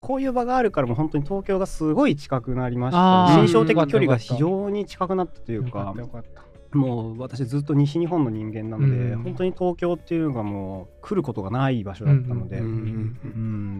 [0.00, 9.22] こういう場があるからもう本当に東京がすごい近くなりました心象的距離が非常に近くなったというよかよかったもう私ずっと西日本の人間なので、うん。
[9.24, 13.28] 本当に東京っていうのがもう来ることがない場所だったので、ううんんう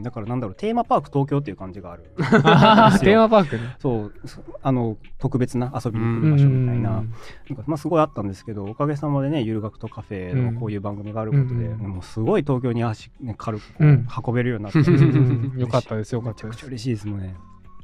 [0.01, 0.03] ん。
[0.03, 3.77] だからなんだろうテーマパーク東京っていう感じがあるテーマパークね。
[3.79, 7.15] そうそあの特別な遊びに来る場所みたいな,、うん
[7.49, 16.57] なんかまあ、すごいあったんですけどおかげさまでねゆる学とカフェのこういう番組があることで、うんもうすごい東京に足、ね、軽く運べるようになって、 うんよかったですよかったです。
[16.57, 17.35] めちゃくちゃ嬉しいですもんね。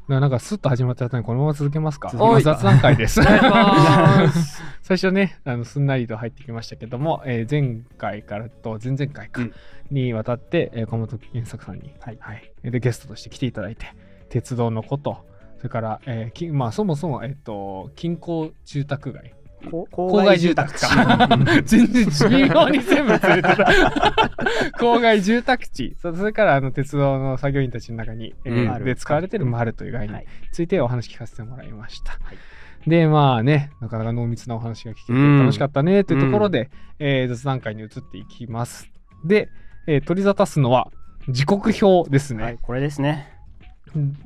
[0.09, 2.11] なんかスッと始まっちゃったのでこのまま続けますか。
[2.11, 3.21] 雑談会です。
[4.83, 9.53] 最初ねあのすんなりと入ってきましたけども、えー前回からと前々回か、うん。
[9.91, 12.19] にわたって、えー、小本健作さんに、はい。
[12.63, 13.87] でゲストとして来ていただいて
[14.29, 15.27] 鉄道のこと
[15.59, 21.29] それから、えーきまあ、そもそも、えっと近郊住宅街こ郊外住宅か
[21.65, 23.55] 全然微妙に全部連れてた。
[24.79, 25.97] 郊外住宅地。
[26.01, 28.85] そそれからあの鉄道の作業員たちの中に、えーうん。
[28.85, 30.17] で使われてる丸という概念。
[30.17, 30.25] はい。
[30.25, 32.89] についてお話聞かせてもらいました、はい。
[32.89, 35.41] でまあねなかなか濃密なお話が聞けてうん。
[35.41, 38.91] 楽しかったねというところで、えー雑談会に移っていきます。
[39.25, 39.49] で、
[39.87, 40.91] えー取り沙汰すのは
[41.29, 43.36] 時刻表ですね、はい、これですね。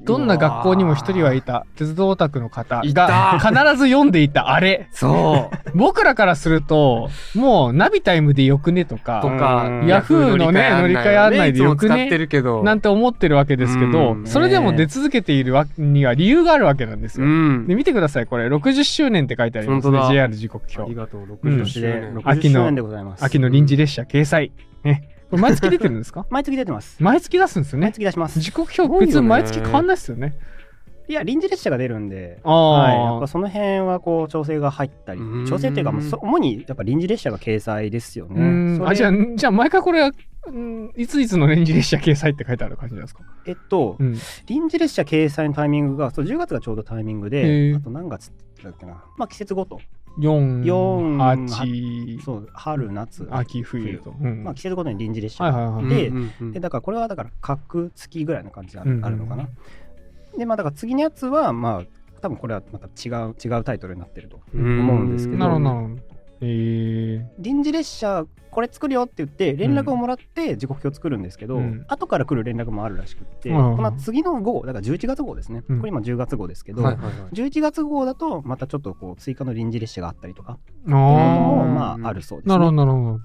[0.05, 1.67] どんな学校にも一人はいた。
[1.77, 3.51] 鉄道オタクの方いがた。
[3.51, 4.51] 必ず読んでいた。
[4.53, 4.89] あれ。
[4.93, 5.79] そう。
[5.79, 9.87] 僕らからするともうナビタイムでよくねとかとかうん。
[9.87, 12.11] ヤフーのね乗り換え案内でよくね
[12.65, 17.31] なんて思ってるわけですけどうんそれでも出続けているわには理由があるわけなんですうよ。
[17.31, 17.67] ん。
[17.67, 18.49] で見てくださいこれ。
[18.49, 20.01] 60周年って書いてありますね。
[20.09, 21.21] JR 時刻あり表がとう。
[21.43, 22.15] うん60周年。
[22.15, 23.25] 60秋の周年でございます。
[23.25, 24.53] 秋の臨時列車掲載。
[24.85, 26.27] ねこれ毎月出てるんですか？
[26.31, 27.03] 毎月出てます。
[27.03, 28.41] 毎月出すんですよ毎ね月出します。
[28.41, 30.35] 時刻表別に毎月変わんないですよね。
[31.09, 38.79] いや、臨時列車が出るんで、はい、やっぱその辺はこう調整が入ったりうん、調整っていうか、もうそ主にやっぱ臨時列車が掲載ですようね。
[38.87, 40.09] あじゃあじゃあ毎回これ
[40.97, 43.23] いついつの臨時列車掲載って書いてある感じなんですか？
[43.45, 44.17] えっと、うん。
[44.47, 49.81] 臨時列車掲載のタイミングが、そう10月がちょうどタイミングへでー、あと何月だっけな、まあ季節ごと、
[50.19, 54.15] 4、四8、そう春、夏、秋、冬と。
[54.21, 54.45] うん。
[54.45, 56.11] まあ季節ごとに臨時列車はいはいは
[56.49, 56.53] い。
[56.53, 59.49] でだからこれはだから各月ぐらいの感じがあるあるのかな。
[60.37, 65.39] でまあだから次のやつはまあ多分これはまた違う違うタイトルになってると思うんですけど。
[65.39, 65.95] なるほどなるほど。
[65.95, 66.10] えー、
[66.41, 71.85] 臨時列車これ作るよって言って連絡をもらって時刻表を作るんですけど、うん。
[71.89, 73.77] 後から来る連絡もあるらしくって、うん。
[73.77, 75.79] この次の号だから11月号ですね、うん。
[75.79, 77.15] これ今10月号ですけど、はいはいはい。
[77.33, 82.55] 11月号だとまたちょっとこう追加の臨時列車があったりとかあっていうのもーまああるそうですね。
[82.55, 83.21] なるほどなるほ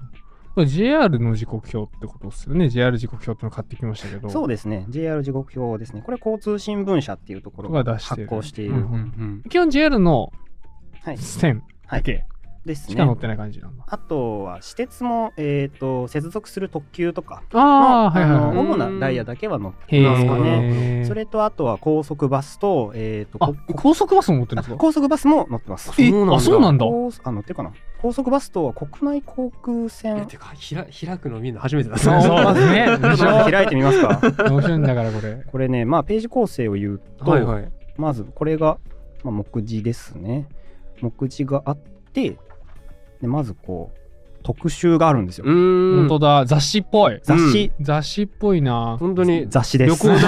[0.56, 0.64] ど。
[0.64, 2.68] JR の時刻表ってことですよね。
[2.68, 4.30] JR 時刻表っての買ってきましたけど。
[4.30, 4.86] そうですね。
[4.88, 6.02] JR 時刻表ですね。
[6.02, 8.26] これ交通新聞社っていうところがが出してる。
[8.28, 9.42] 発行している、うんうんうん。
[9.50, 10.32] 基本 JR の
[11.02, 11.18] はい。
[11.18, 12.24] 線だけ
[12.66, 13.84] ですねしか乗ってない感じなんだ。
[13.86, 18.58] あとは私鉄も、えー、と接続する特急とかああ、はいはいはい。
[18.58, 21.00] 主なダイヤだけは乗ってへますかね。
[21.02, 21.04] え。
[21.06, 23.38] それとあとは高速バスと,、えー、と
[23.74, 24.74] 高速バスも持ってるんですか？
[24.74, 25.90] あ高速バスも乗ってます。
[25.98, 26.84] えそうなんだあ、そうなんだ。
[26.84, 27.72] 高あ乗ってるかな
[28.02, 32.86] 高速バスとは国内航空え船てかひら開くの見るの初めてだそうそうですね。
[33.50, 34.20] 開いてみますか？
[34.50, 35.44] 面白いんだからこれ。
[35.50, 38.76] これねまあページ構成を言うと、はいはいまずこれが、
[39.24, 40.46] まあ、目次ですね
[41.00, 41.78] 目次があっ
[42.12, 42.36] て
[43.20, 44.06] でまずこう
[44.46, 47.18] 特集があるんですよ、本当だ、雑誌っぽい。
[47.24, 48.96] 雑誌、雑誌っぽいな。
[49.00, 50.06] 本当に雑誌です。
[50.06, 50.18] 旅行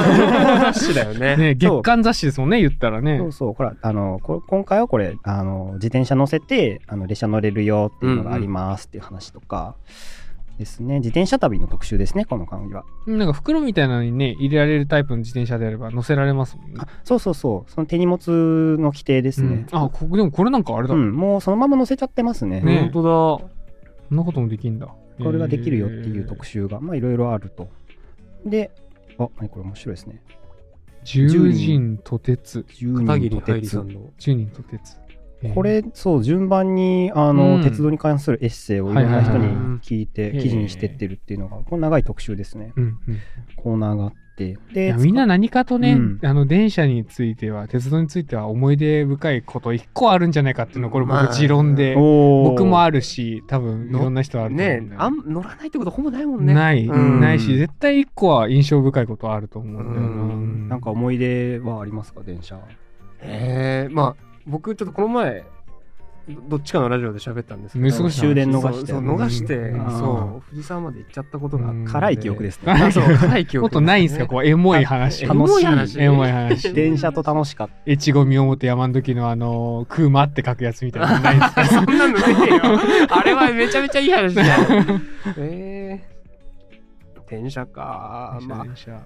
[0.72, 1.37] 雑誌だよね。
[1.37, 3.19] ね、月刊雑誌ですもんね、言ったらね。
[3.19, 3.32] そう。
[3.32, 9.76] そう、ほら、あの、こ今回はこれ、あの、自転車乗せて、あの、列車乗れるよっていうのがありますっていう話とか
[10.58, 10.96] ですね。
[10.96, 12.84] 自転車旅の特集ですね、この感じは。
[13.06, 16.74] なんか袋みたいなのにね、入れられるタイプの自転車であれば乗せられますもんね。
[16.78, 19.66] あそうそうそう、その手荷物の規定ですね。
[19.72, 20.94] うんあ、ここでもこれなんかあれだ。
[20.94, 22.60] うん、もうそのまま乗せちゃってますね。
[22.60, 23.50] ね本当
[24.08, 24.88] そんなこともできんだ。
[25.19, 26.58] これができるよっていう特集。
[26.58, 27.69] 集が、まあいろいろあると。
[28.44, 28.70] で、
[29.19, 30.20] あ、何これ面白いですね。
[31.04, 32.60] 十人と鉄。
[32.60, 33.84] 10だ片桐人と鉄
[34.19, 34.98] 十人と鉄。
[35.43, 37.62] えーこれ、そう、順番に、あの、うん。
[37.62, 39.56] 鉄道に関するエッセイをいろんな人にはいはい。
[39.56, 40.41] はい聞いて、うん。
[40.41, 42.73] 記事にしてってるっていうのが、これ長い特集ですね。
[42.76, 43.20] うんうん。
[43.56, 44.19] コーナーがあって。
[44.44, 46.19] いでや、みんな何かとね、うん。
[46.23, 54.96] あの電車については鉄道については思い出深いこと一個あるんじゃないかっていうのはこれまあ僕持論で、僕もあるし多分いろんな人あると思うね。
[54.96, 56.55] あん乗らないってことほぼないもんね。
[56.55, 57.20] ない、うん。
[57.20, 60.69] ないし絶対一個は印象深いことあると思うんだよな、うん。
[60.69, 62.56] なんか思い出はありますか電車。
[63.20, 65.44] へえまあ僕ちょっとこの前
[66.28, 68.10] どどっちかのラジオで喋ったんですけど。
[68.10, 68.92] 終電逃して。
[68.92, 69.90] そうそう逃して、うん。
[69.90, 72.72] そう藤沢まで行っちゃったことが辛い記憶ですね。
[72.72, 74.26] あそう 辛い記憶もっとないんすか？
[74.26, 75.24] こうエモい話。
[75.24, 75.98] エモい話。
[75.98, 76.72] エモい話。
[76.74, 77.74] 電車と楽しかった。
[77.90, 81.64] 越後宮本山の時のあの「空間」って書くやつみたいなのないんですか？
[81.64, 82.62] そんなのねえよ。
[83.10, 85.02] あれはめちゃめちゃいい話じゃん。
[85.38, 88.38] えー、電車か。
[88.42, 89.00] まあ電車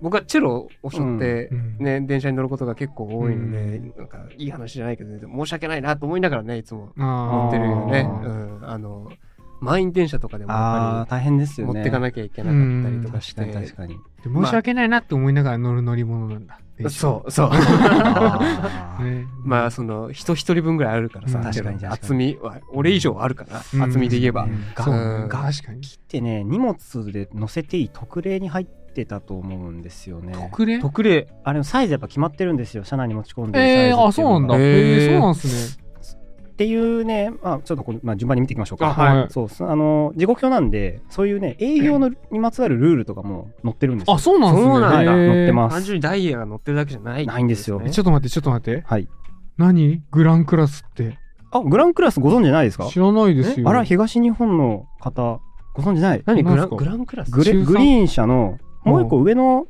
[0.00, 3.94] 僕はチェロを背負って、うんね、電車に乗ることが結構多いので、うん。
[3.96, 8.00] なんかいい話じゃないけど、ね、申し訳ないなと思いながらねいつもあ乗ってるよね。
[8.00, 9.10] あーうん、あの
[9.60, 11.72] 満員電車とかでもやっああ大変ですよね。
[11.72, 13.94] ぱり持ってかなきゃいけなかったりとかして、確かに確かに。
[13.94, 16.60] で申し訳ないなって思いながら乗る乗り物なんだ。
[16.90, 17.48] そうそう。
[17.52, 19.04] あー。
[19.20, 19.26] ね。
[19.44, 21.44] まあその人一人分ぐらいあるからさ、うん。
[21.44, 23.82] 確かに厚みは俺以上あるから、うん。
[23.82, 24.60] 厚みで言えば、うん。
[24.74, 25.80] がそううん確かに。
[26.10, 26.76] でね荷物
[27.10, 30.32] で載せていい特例に入ってたと思うんですよね。
[30.32, 30.78] 特例？
[30.78, 31.28] 特例。
[31.44, 32.84] あれのサイズやっぱ決まってるんですよ。
[32.84, 34.54] 車内に持ち込んでるサイズえー、あ、そうなんだ。
[34.56, 35.86] えー、そうなんすね。
[36.48, 38.86] っていうね、まあ、ちょっとこれ、まあ、順番に見ていきましょうか。
[38.86, 39.26] あはい。
[39.30, 39.62] そうす。
[39.62, 44.14] あの時刻表なんでそういうね営業のにまつわるルールとかも載ってるんですよ。
[44.14, 44.66] あ、そうなんすね。
[44.66, 45.02] そうなんだ。
[45.02, 45.32] へー。
[45.34, 45.74] 載ってます。
[45.74, 47.82] 単純にダイヤが乗ってるだけじゃない、ないんですよ。
[47.84, 48.84] えちょっと待って、ちょっと待って。
[48.86, 49.06] はい。
[49.58, 50.02] 何？
[50.10, 51.18] グランクラスって？
[51.50, 52.86] あグランクラスご存知ないですか？
[52.86, 53.68] 知らないですよ。
[53.68, 55.40] あら東日本の方
[55.74, 56.22] ご存知ない？
[56.24, 56.42] 何？
[56.42, 56.64] グラ
[56.94, 57.30] ンクラス？
[57.30, 59.66] グリーン車のもう一個上の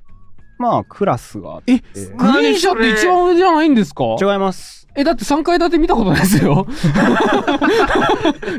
[0.58, 1.78] まあクラスがあってえ
[2.16, 4.04] グリーン車って一番上じゃないんですか？
[4.20, 4.76] 違います。
[4.98, 6.66] え、だって3階建て見たことないですよ。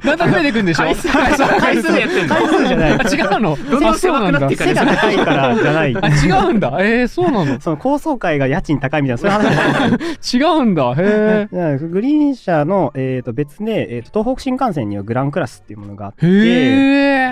[0.05, 0.83] だんだん増えていくんでしょ？
[0.83, 2.35] 回数回数回数でやってんの？
[2.35, 2.91] 回数じゃない。
[2.91, 5.97] あ、違うのどんど狭くなっていく背が高いからじゃない。
[5.99, 6.77] あ、違うんだ。
[6.81, 7.59] えー、そうなの？
[7.59, 10.93] その高層階が家賃高いみたいなそういう話じゃないです違うんだ。
[10.95, 16.29] へいやグリーン車の、えー、と別で、えー、と東北新幹線にはグランクラスっていうものがあって、え。
[16.29, 16.33] へ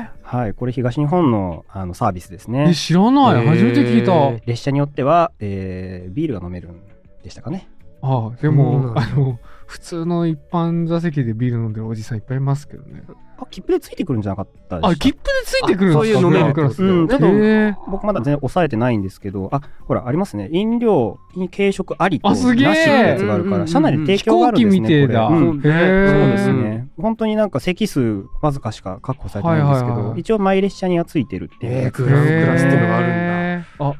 [0.01, 0.14] え。
[0.27, 2.73] はい、これ東日本のあのサービスですねえ、。
[2.73, 3.45] 知らない。
[3.47, 4.43] 初めて聞いた。
[4.45, 6.81] 列車によっては、えービールが飲めるん
[7.23, 7.69] でしたかね。
[8.01, 13.03] あでそうも、あの、普通の一般座席でビール飲んでるおじさんいっぱいいますけどね。
[13.37, 16.19] あ切符でついてくるんじゃなかったあ、切符でついてくるんですか？
[16.19, 21.17] あそういう飲めるクラスうん、ちょっと僕まだ全然抑えてないんですけど、あほら、ありますね、飲料、
[21.55, 24.79] 軽食ありとなしのあすげえやつがあるから、車内で提供があるんですね。
[24.79, 26.74] 飛行機みてえだんそうですね。
[26.97, 32.17] 本当になんか席数わずかしか確保されてないんですけど、はいはいはい一応毎列車にはついてるっていうえー、グラ
[32.53, 33.15] ラスっていうのがあるんだ。
[33.15, 33.95] へーあ、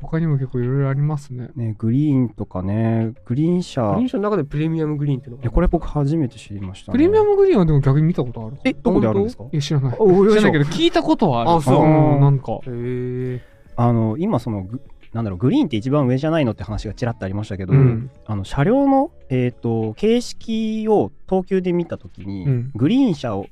[0.00, 1.50] 他にも結構いろいろありますね。
[1.56, 6.96] ね、グリーンとかね、グリーン車、グリーン車の中でプレミアムグリーンっていうのこれ僕初めて知りました、ね。
[6.96, 8.56] プレミアムグリーンはでも逆に見たことある。
[8.64, 9.44] え、どこであるんですか？
[9.44, 9.96] いや、知らない。
[9.98, 11.50] お知らないけど、聞いたことはある。
[11.50, 12.52] あそうんなんか。
[12.52, 13.42] へえ
[13.78, 14.80] あの、今そのグ、
[15.16, 23.46] なんだろう、グリーンって一番上じゃないのって話がちらっとありましたけど、うんあの車両の、えー、と形式を東急で見たときに、うんグリーン車を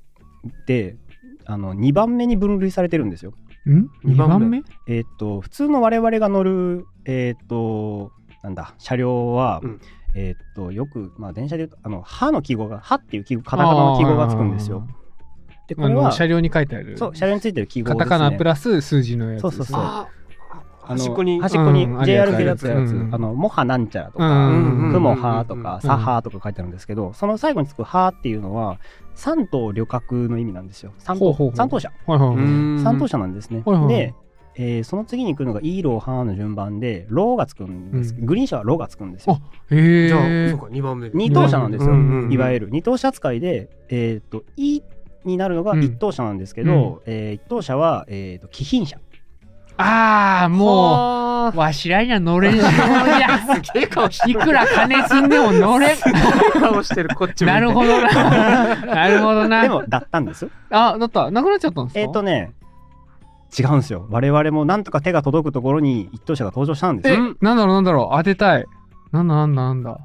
[0.66, 0.96] で
[1.46, 3.32] あの2番目に分類されてるんですよ。
[3.66, 3.88] ん？
[4.04, 4.38] 二 ?2 番目？
[4.40, 4.62] 番目？
[4.86, 8.12] えっ、と普通の我々が乗る、えっ、と
[8.42, 9.80] なんだ車両は、うん
[10.14, 14.86] えっ、とよく、まあ、電車で言うとあの「歯」の記号が「歯」っていう記号カタカナの記号がつくんですよ。
[15.66, 16.98] でこれは車両に書いてある。
[16.98, 18.10] そう車両についてる記号カです、ね。
[18.10, 19.64] タカナプラス数字のやつですね。
[19.64, 20.23] そうそうそう
[20.86, 28.78] 端っこに端っこにうん JR 系やつだったやつ、うんあの、モハなんちゃらとうか、んクモハとか、うんサハとか書いてあるんですけど、その最後につくハっていうのは、
[29.14, 30.92] 三等旅客の意味なんですよ。
[30.98, 31.90] 三等ほうほうほう三等車。
[32.06, 33.62] 三等車なんですね。
[33.88, 34.14] で、
[34.56, 38.14] えーその次に来るのがイーローハーの順番で、ローがつくんです。
[38.14, 39.40] うんグリーン車はローがつくんですよ。
[39.70, 40.08] へえ。
[40.08, 40.20] じゃあ、
[40.50, 41.10] そうか、2番目。
[41.12, 41.94] 二等車なんですよ。
[42.30, 44.82] いわゆる二等車扱いで、えっ、と、E
[45.24, 48.98] になるのがうん一等車なんですけど、えー一等車は、えーと、貴賓車。
[49.76, 50.56] ああ、も
[51.50, 55.96] もう、わしらには乗れんじゃう、すげえ顔していくら金積んでも乗れん。
[55.96, 56.02] る。
[56.60, 57.50] 顔してる、こっちも。
[57.50, 58.74] なるほどな。
[58.86, 59.62] なるほどな。
[59.62, 60.48] でも、だったんです。
[60.70, 61.30] あ、だった？
[61.30, 62.00] なくなっちゃったんですか？
[62.00, 62.52] えっ、とね、
[63.58, 64.06] 違うんですよ。
[64.10, 68.66] 我々もなんとか手が届くところに一等車が登場したんですえよ。、なんだろうなんだろう当てたい。
[69.12, 69.98] なんだなんだなんだ。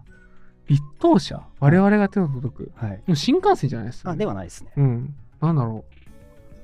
[0.67, 1.41] 一等車？
[1.59, 2.71] 我々が手が届く。
[2.75, 2.91] はい。
[2.91, 4.19] でも新幹線じゃないですよ、あ、ね。
[4.19, 4.71] ではないですね。
[4.77, 5.13] うん。
[5.41, 5.98] なんだろう。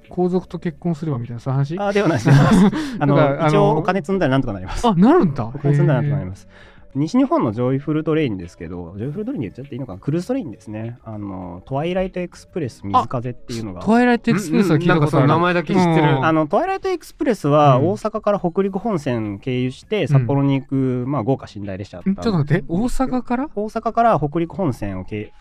[0.09, 1.79] 皇族と結婚すればみたいなそういう話？
[1.79, 2.29] あ、ではないです。
[2.99, 4.87] あの、一応お金積んだらなんとかなります。
[4.87, 5.45] あ、なるんだ。
[5.45, 6.45] お金積んだらなんとかなりす。
[6.45, 6.75] ます。
[6.97, 9.99] 西日本のジョイフルトレインですけど、ジョイフルトレインで言っちゃっていいのかな？
[9.99, 10.97] クルーズトレインですね。
[11.03, 13.81] あの、トワイライトエクスプレス瑞風っていうのが。
[13.81, 15.27] トワイライトエクスプレスは聞いたことある。
[15.27, 16.15] なんかその名前だけ知ってる。
[16.17, 23.49] うんあのトワイライトエクスプレスはうん大阪から北陸本線経由して札幌に行く、まあ、豪華寝台列車だったんちょっと待って、大阪から？
[23.53, 25.33] 大阪から北陸本線を経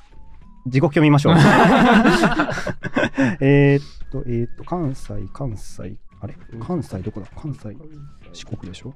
[0.66, 1.35] 時刻表見ましょう。
[3.40, 6.35] えーっとえーっと関西関西あれ？
[6.61, 7.26] 関西どこだ？
[7.40, 7.75] 関西。
[8.33, 8.94] 四国でしょ？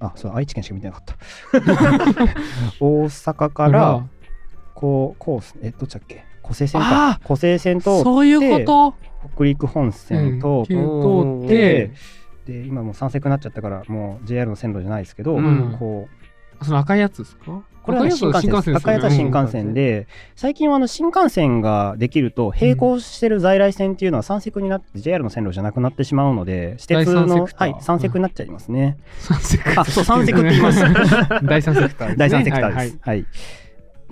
[0.00, 1.14] あそう愛知県しか見てなかった。
[2.80, 4.02] 大阪から
[4.74, 6.24] こうこうえどっちだっけ？
[6.42, 8.94] 湖西線あか湖西線とそういうこと？
[9.36, 10.74] 北陸本線と、う
[11.42, 11.44] ん。
[11.46, 11.90] 通っで
[12.46, 15.76] て、で今もう三セクになっちゃったからもう JR の線路じゃないですけど、うん。
[15.78, 16.23] こう
[16.62, 17.62] その赤いやつですか？
[17.84, 19.34] これは、ね、新幹線です赤いやつは新幹線。
[19.34, 20.06] で、赤いやつは新幹線で
[20.36, 29.80] 最近はあの新幹線ができると並行してる在来線っていうのは三セクになって JR の線路じゃなくなってしまうので私鉄のはい三セクになっちゃいますね、三セクター。
[29.82, 30.80] あそう三セクって言います
[31.44, 32.16] 第三セクター。
[32.16, 33.16] 第三セクターです、はい。
[33.18, 33.26] はい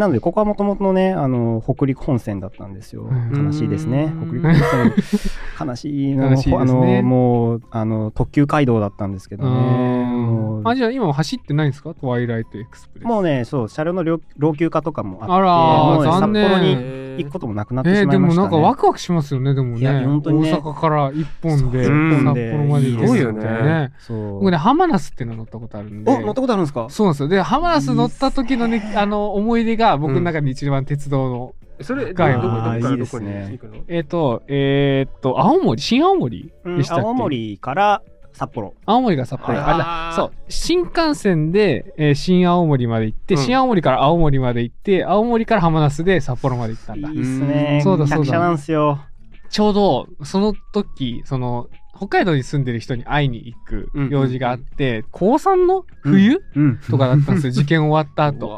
[0.03, 3.47] なのでここはもともとのねあの北陸本線だったんですよ、うん。
[3.47, 4.13] 悲しいですね。
[4.13, 4.27] うん。
[4.27, 5.67] 北陸本線。
[5.69, 6.57] 悲しいの 悲しいですね。
[6.59, 10.63] あのもうあの特急街道だったんですけどね。
[10.65, 11.95] あじゃあ今も走ってないんですか？
[11.95, 13.07] トワイライトエクスプレス。
[13.07, 16.49] もうね、そう、車両の老老朽化とかもあって、あらもうね、札残念。
[16.49, 18.49] 幌にえ行くこともなくなってしまいましたね。
[18.49, 20.05] なんかワクワクしますよねでもね。
[20.07, 20.53] 本当にね。
[20.53, 23.93] 大阪から一本で札幌まで行くすごいよってね。
[24.09, 26.11] 僕ねハマナスっていうの乗ったことあるんで。
[26.11, 26.87] お、乗ったことあるんですか？
[26.89, 27.29] そうなんですよ。
[27.29, 33.49] でハマナス乗った時のねあの思い出が僕の中で一番鉄道の、それどこどこからあーいいですどこにね。
[33.53, 33.85] 行くの？
[33.89, 35.83] えっ、とえーっと青森？
[35.83, 38.75] 新青森うんでしたっけ、青森から札幌。
[38.87, 39.59] 青森が札幌。
[39.59, 40.33] あれだそう。
[40.49, 43.43] 新幹線で、えー新青森まで行って、うん。
[43.43, 47.11] 新青森から青森まで行って青森から浜那須で札幌まで行ったんだ。
[47.11, 47.81] いいっすね。
[47.83, 48.25] そうだそうだ。
[48.25, 49.01] 客車なんですよ。
[49.51, 51.69] ちょうどその時その
[52.03, 56.79] 北海道に住んでる人に会いに行く用事があって、高3の冬、うん。
[56.91, 57.53] とかだったんですよ。
[57.55, 58.49] 受験終わった後。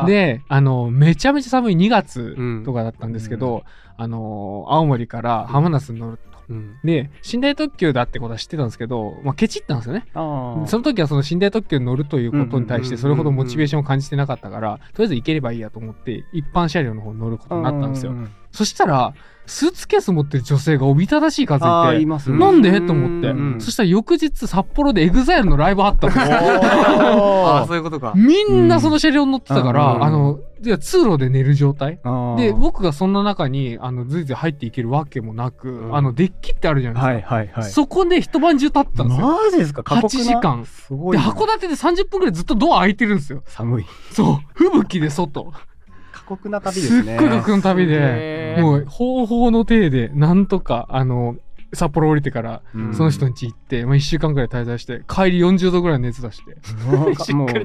[0.00, 2.64] 後であのめちゃめちゃ寒い2月うん。
[2.64, 3.64] とかだったんですけど、
[3.98, 6.38] あの青森から浜那須に乗ると。
[6.48, 6.76] うん。
[6.82, 10.06] で寝台特急だってことは知ってたんですけど、まあ、ケチったんですよね。
[10.14, 18.14] その時はその寝台特急に乗るということに対してそれほどモチベーションを感じてなかったからとりあえず行ければいいやと思って一般車両の方に乗ることになったんですよ。
[18.50, 19.12] そしたら
[19.46, 22.38] スーツケース持ってる女性がおびただしい数いていますね。
[22.38, 23.28] なんでと思って。
[23.28, 26.14] うんそしたら翌日札幌で EXILE のライブあったん。
[26.14, 28.12] ですよあそういうことか。
[28.16, 32.00] みんなその車両に乗ってたから、うんあのいや通路で寝る状態。
[32.38, 35.96] で僕がそんな中にあのずいずい入っていけるわけもなく、うん。
[35.96, 37.70] あのデッキってあるじゃないですか、はいはいはい。
[37.70, 39.82] そこで一晩中立ってたんですよ、マジですか？
[39.82, 40.22] 過酷な。
[40.22, 40.62] 8時間。
[40.62, 41.22] ですごいな。
[41.22, 43.42] 函館で30分ぐらいずっとドア開いてるんですよ。
[43.46, 43.84] 寒い。
[44.12, 44.38] そう。
[44.54, 45.44] 吹雪で外。
[45.44, 45.52] 過
[46.24, 47.16] 酷な旅ですすね。
[47.16, 51.36] っごい過酷な旅でーもう方法の体でなんとかあの
[51.74, 52.94] 札幌降りてからうん。
[52.94, 56.56] その人ん家行って、まあ、1週間ぐらい滞在して帰り40度ぐらい熱出して。
[56.84, 57.14] もう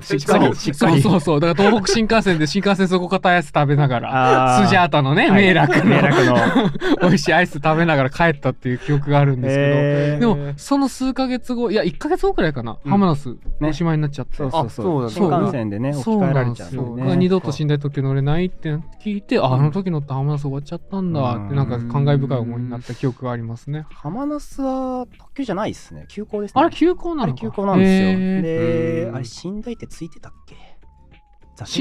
[0.02, 1.02] しっかり、しっかり。
[1.02, 1.40] そうそうそう。
[1.40, 5.44] だから東北新幹線で新幹線そこ硬いアイス食べながらスジャータのね、はい。
[5.44, 6.36] 名楽の名楽の。
[7.02, 10.20] 美味しいアイス食べながら帰ったっていう記憶があるんですけど、えー。
[10.20, 12.92] でもその数ヶ月後いや1ヶ月後くらいかな、うん。
[12.92, 13.70] 浜那須ね。
[13.70, 15.06] おしまいになっちゃって、そうそうそう。
[15.06, 17.18] あ新幹線でね、置きそう換えられちゃうんでだからね。
[17.18, 26.06] 二度と寝台特急乗れないって聞いて、ああの時乗ったはまなす終わっちゃったんだってなんか感慨深い思いになった記憶がありますね、はまなすは特急じゃないですね。
[26.08, 26.62] 急行ですね。
[26.62, 28.20] あれ急行なのかあれ急行なんですよ。
[28.42, 30.56] でう、んあれ寝台ってついてたっけ？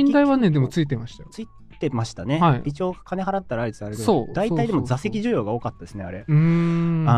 [0.05, 1.47] 寝台はねでもついてましたよつい
[1.79, 2.39] てましたね。
[2.39, 2.63] はい。
[2.67, 6.25] 一応金払ったらあれですあれそう大体でも座席需要が多かったですね、あれ。
[6.29, 6.33] あ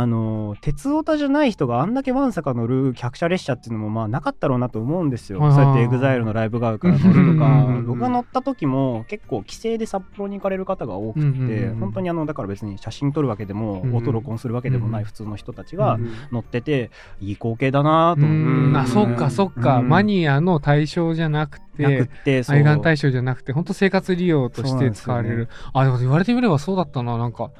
[0.06, 5.40] の鉄オタじゃない人があんだけわんさか乗る客車列車っていうのもまあなかったろうなと思うんですよ。
[5.40, 7.46] はいそうやって EXILE のライブがあるから乗るとか。
[7.64, 16.90] うん僕が乗った時も結構帰省で札幌に行かれる方が多くて、本当にあのだから別に写真撮るわけでも、音録音するわけでもない普通の人たちがうん乗ってて
[17.20, 18.72] いい光景だなとう思って。
[18.72, 18.76] ん。
[18.76, 19.88] あそっかそっか、うん。
[19.88, 21.69] マニアの対象じゃなくて。
[21.69, 27.50] なくって愛玩対象じゃなくて本当生活利用として使われる、あでも言われてみればそうだったななんか、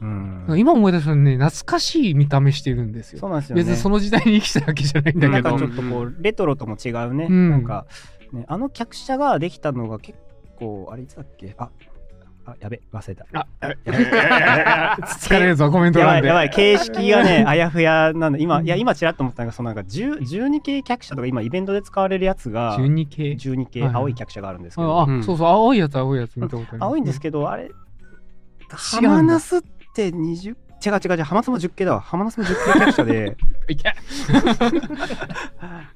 [0.00, 0.46] うん。
[0.56, 3.20] 今思い出したらね懐かしい見た目してるんですよ。
[3.20, 3.62] そうなんですよね。
[3.62, 5.50] 別にその時代に生きたわけじゃないんだけど。
[5.50, 7.50] なんかちょっとこうレトロとも違うね、うん。
[7.50, 7.86] なんか、
[8.32, 10.18] ね、あの客車ができたのが結
[10.56, 11.54] 構あれいつだっけ？
[11.58, 11.70] あ
[12.46, 13.26] あやべ忘れた。
[13.32, 16.50] あや疲 れるぞコメントやば欄でいやばい。
[16.50, 18.38] 形式がねあやふやなんだ。
[18.38, 24.02] 今いや今ちらっと思ったのがそのなんか10 12系客車とか今イベントで使われるやつが12系？12系はいはい。
[24.02, 25.22] 青い客車があるんですけど、あ、あうん。
[25.22, 27.72] そうそう青いやつ青いやつ見たことある青いんですけどあれ違うん
[28.68, 28.76] だ。
[28.76, 29.62] 浜那須っ
[29.94, 30.54] て20
[30.84, 31.24] 違う違う違う。
[31.24, 32.00] も10系だわ。
[32.00, 33.36] 浜那須も10系客車で。
[33.68, 33.76] い。
[33.76, 33.94] け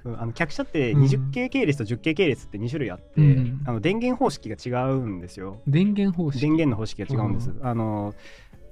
[0.04, 1.02] うんあの客車ってうん。
[1.04, 3.60] 20系系列と10系系列って2種類あって、うん。
[3.64, 5.60] あの電源方式が違うんですよ。
[5.66, 6.40] 電源方式。
[6.40, 8.14] 電源の方式が違うんです、あの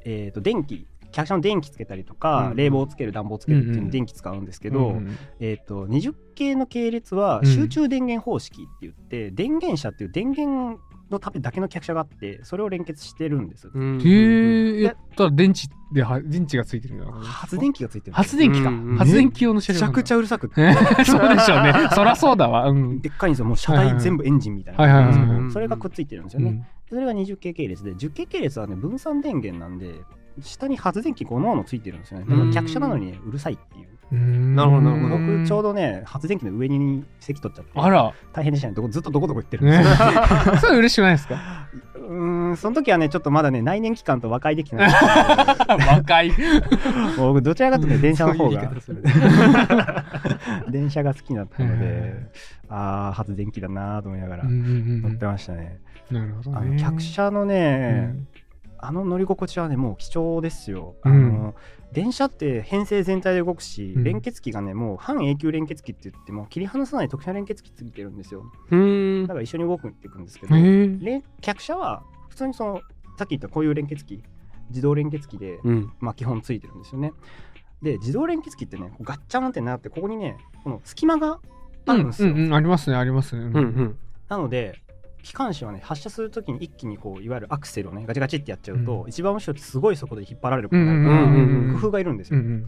[0.04, 0.86] えっ、と電気。
[1.12, 3.80] 客車の電気つけたりとか、うん冷房をつける暖房をつけるっていううんうん。
[3.82, 7.46] のに電気使うんですけど、うんえっ、と20系の系列はうん。
[7.46, 10.78] 集中電源方式って言って、電源車っていう電源
[11.10, 21.88] のためだけの客車があってそれを連結してるんです、うんへえやったら電池では電池がついてるみた発電機がついてる発電機か、うん発電機用の車めちゃくちゃうるさくそうでしょうね。
[21.94, 22.68] そらそうだわ。
[22.68, 23.00] うん。
[23.00, 23.44] でっかいんですよ。
[23.44, 25.50] もう車体全部エンジンみたいな。
[25.52, 29.94] それがくっついてるんですよね、それが20系系列で10系系列はね分散電源なんで
[30.40, 32.26] 下に発電機5ののついてるんですよね。
[32.28, 33.88] だから客車なのにねうるさいっていう。
[33.88, 35.18] うんなるほどなるほど。
[35.18, 37.70] 僕ちょうどね発電機の上に席取っちゃって。
[37.74, 38.12] あら。
[38.32, 38.74] 大変でしたね。
[38.90, 39.90] ずっとどこどこ行ってるんでねす。
[39.90, 39.96] よ、
[40.60, 41.36] それ嬉しくないですか？
[41.96, 46.30] うーんその時はねちょっとまだね内燃機関と和解できてなかったんで若い。
[47.18, 48.70] もう 僕どちらかというとね電車の方が。
[50.70, 52.14] 電車が好きだったので
[52.68, 54.60] ああ発電機だなと思いながらうんうんう
[54.98, 55.78] ん乗ってましたね、
[56.10, 58.26] なるほどあのね客車のうね、ん。
[58.78, 60.94] あの乗り心地はねもう貴重ですよ。
[61.04, 61.12] うん。
[61.12, 61.54] あの
[61.92, 64.04] 電車って編成全体で動くし、うん。
[64.04, 68.44] 連結機がねもう半永久連結機って言っても切り離さない特殊な連結機ついてるんですよ。
[68.70, 69.22] うん。
[69.22, 70.54] だから一緒に動くっていくんですけど、
[71.40, 72.80] 客車は普通にその
[73.18, 74.22] さっき言ったこういう連結機
[74.70, 75.92] 自動連結機で、うん。
[76.00, 77.12] まあ、基本ついてるんですよね。
[77.82, 81.40] で自動連結機ってねガッチャンってなってここにねこの隙間が
[81.86, 83.42] あるんですよ、うんうん、ありますねありますね。
[83.42, 83.98] うんうん。
[84.28, 84.80] なので
[85.26, 89.08] 機関士はね発射するときに一気にこういわゆるアクセルをねガチガチってやっちゃうと、うん。
[89.08, 90.98] 一番後ろってすごい速度で引っ張られることになる。
[90.98, 91.80] うんから、うんうんうん。
[91.80, 92.66] 工夫がいるんですよ、うん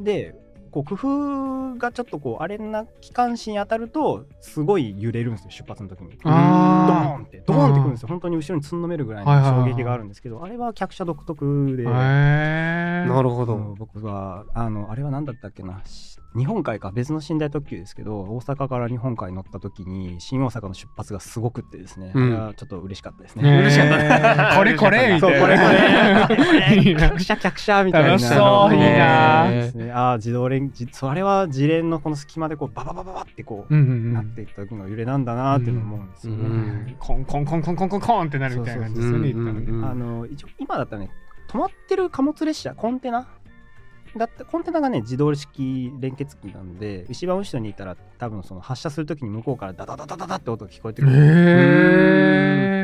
[0.00, 0.34] で
[0.70, 6.10] こう工夫がちょっとこうあれな機関士に当たるとすごい揺れるんですよ出発の時に。
[6.10, 7.22] ドあー。
[7.22, 8.08] ンってドーンってくるんですよ。
[8.08, 11.84] 本当に後ろにつんのめるぐらいのはいはいはい衝撃があるんですけど、あれは客車独特で。
[11.84, 13.56] なるほど。
[13.78, 15.80] 僕はあのあれは何だったっけな。
[15.86, 22.24] し日本海か別の寝台特急ですけど大阪から日本海に乗った時に新大阪の出発がすごくってですね、うん。
[22.24, 24.56] あれはちょっと嬉しかったですね、ね嬉しかった。
[24.56, 26.28] これこれみそうたいな。
[26.28, 26.76] これこれ。
[26.76, 27.08] いいな。
[27.08, 28.08] 客車客車みたいな。
[28.10, 29.50] 楽しそういいな。
[29.50, 34.12] ですねああ自動連じそれは自連のこの隙間でこうバババババってこう、うんうんうん。
[34.12, 39.30] なっていった時の揺れなんだなっていうのを思うんですよね、うんコンコンコンコンコンコンコンってなるみたいな感じですよね。
[40.30, 41.10] 一応今だったらね
[41.48, 43.26] 止まってる貨物列車コンテナ
[44.18, 51.18] だってコンテナがね自動式連結機なので一番後ろにいたら多分その発射するときに向こうからダダダダダダって音が聞こえてくる、へ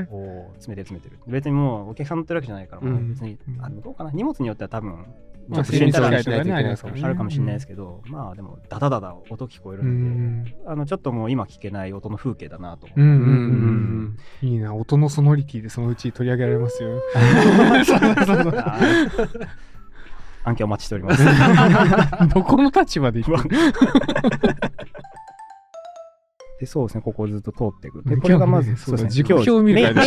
[0.03, 0.07] え。
[0.11, 1.19] おー詰めて詰めてる。
[1.27, 4.13] 別にもうお客さん乗ってるわけじゃないから、もう別にうんあどうかな。
[4.13, 5.07] 荷物によっては多分
[5.49, 10.55] まあちょっと入れたらセンサーとかねありますからねあるかもしれないですけど、まあでもダダダダ音聞こえるうんで、ん。
[10.67, 13.27] あのちょっともう今聞けない音の風景だなと思って、うんうんううん。
[14.43, 14.49] うん。
[14.49, 17.01] んいいな音のソノリティでそのうち取り上げられますよ。
[20.45, 21.25] 案件お待ちしております。
[22.35, 23.49] どこの立場で言って
[26.61, 28.03] でそうですね、ここをずっと通っていく。
[28.09, 30.03] で、これがまず、そうだですね時刻表を見るか。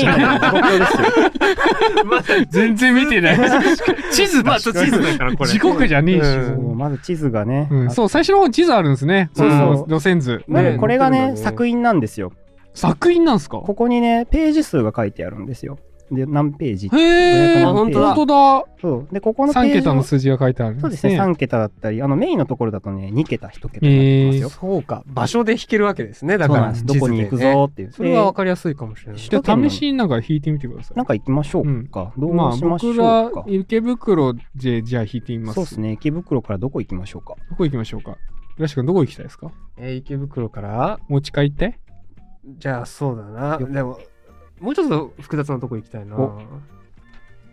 [2.49, 3.37] 全然見てない。
[4.13, 4.71] 地図だし。
[4.73, 6.23] まあ地図だからこれ時刻じゃねえし。
[6.75, 9.29] まず地図がね、そう、最初の方に地図あるんですね。
[9.33, 10.43] そうそうの路線図。
[10.79, 12.31] これがね、作品なんですよ。
[12.73, 13.57] 作品なんすか？
[13.57, 15.77] ここにね、ページ数が書いてあるんですよ。
[16.11, 16.87] で、何ページ？
[16.87, 18.07] へえ、500本当だ。
[18.07, 18.65] 何ページ本当だ。
[18.81, 19.13] そう。
[19.13, 24.49] で、ここのペー3ジを桁の数字が書いてあるんそうですね、3桁だったり、あの、メインのところだとね、2桁、1桁になってますよ。
[24.49, 26.73] そうか場所で弾けるわけですねだから。
[26.73, 27.91] どこに行くぞっていう。
[27.91, 30.97] それは分でかりやすいかもしれない首じゃあ試しになんか弾いてみてください。
[30.97, 32.13] なんか行きましょうか。
[32.17, 33.39] どまあうしましょ僕うか。
[33.41, 35.55] ら池袋でじゃあ弾いてみます。
[35.55, 37.35] そうですね、池袋からどこ行きましょうか。
[37.49, 38.17] どこ行きましょうか
[38.57, 39.51] 浦島君どこ行きたいですか？
[39.77, 41.79] えー池袋から持ち帰って
[42.57, 43.99] じゃあそうだなよでも
[44.59, 46.39] もうちょっと複雑なとこ行きたいなお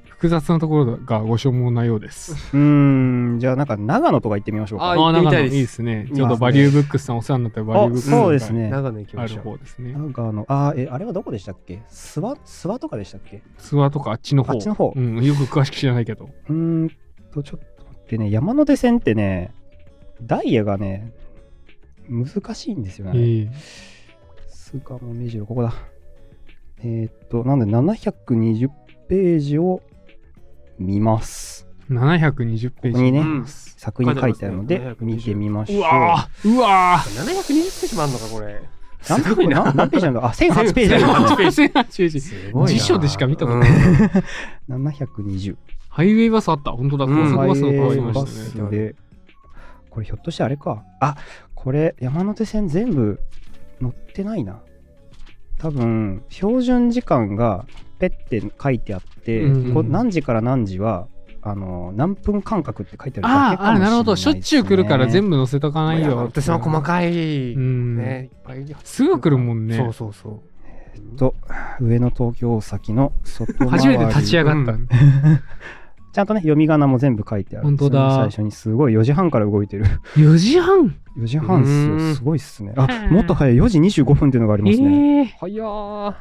[0.06, 2.32] 複雑なところがご所望なようです。
[2.32, 4.92] うーん、じゃあなんか長野とか行ってみましょうか。
[4.92, 5.98] あ行っていいいですね。
[5.98, 9.92] いいですねちょうどバリューブックスさんお世話になったバリューブックスさんそうですね長野行きましょう方ですね。
[9.92, 11.82] 長野、あー、え、あれはどこでしたっけ？
[11.90, 13.42] 諏訪、諏訪とかでしたっけ？
[13.58, 14.52] 諏訪とかあっちの方。
[14.52, 16.30] あっちの方うん、よく詳しく知らないけど。
[16.48, 16.90] うーん
[17.32, 19.52] と、ちょっと待ってね、山手線ってね、
[20.22, 21.12] ダイヤがね、
[22.08, 23.18] 難しいんですよね。
[23.18, 23.50] ええ
[24.48, 25.74] 巣鴨目白、ここだ。
[26.78, 28.68] えーっと、なんで720
[29.08, 29.82] ページを
[30.78, 31.66] 見ます。
[31.90, 32.92] 720ページ。
[32.92, 35.78] ここにね、うん作品書いてあるので、見てみましょう。
[35.80, 38.62] うわーうわー720ページもあんのかこれ
[39.06, 40.24] 何すごいなページなんだ？
[40.24, 41.62] あ、1008ページある1008ページ。
[41.62, 42.20] 1008ページ。
[42.20, 43.74] すごいな辞書でしか見たことうないん
[44.68, 45.56] 720。
[45.90, 46.72] ハイウェイバスあった。
[46.72, 47.04] 本当だ。
[47.04, 48.68] うん高速バスの変わりまハイウェイバしたね。
[48.68, 48.94] スで、
[49.90, 50.82] これひょっとしてあれか。
[51.00, 51.16] あ、
[51.54, 53.20] これ山手線全部
[53.82, 54.62] 乗ってないな。
[55.64, 57.64] 多分、標準時間が
[57.98, 61.08] ペッて書いてあって、うんうんこう何時から何時は、
[61.40, 64.16] あの何分間隔って書いてあるだああ、けかもしれないあなるほど。
[64.16, 65.36] しょっちゅう来るから全部。
[65.38, 66.18] 部載せとかないよ。
[66.18, 67.96] 私は細かいうん。
[67.96, 69.78] ねいっぱいすぐ来るもんね。
[69.78, 71.34] そうそうそうと、
[71.80, 74.72] 上野東京先の外回り初めて立ち上がった。
[74.72, 74.88] うん
[76.14, 77.64] ちゃんとね、読み仮名も全部書いてある。
[77.64, 79.84] 本当だ最初にすごい4時半から動いてる。
[80.14, 81.94] 4時半？4時半っすうよ。
[81.96, 82.72] んすごいっすね。
[82.76, 83.56] あ、もっと早い。
[83.56, 85.34] 4時25分っていうのがありますね。
[85.42, 86.14] えー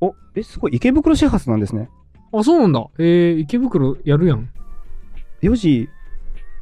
[0.00, 0.74] お、え、すごい。
[0.74, 1.88] 池袋始発なんですね。
[2.32, 2.84] あ、そうなんだ。
[2.98, 4.48] えー、池袋やるやん。
[5.42, 5.88] 4時、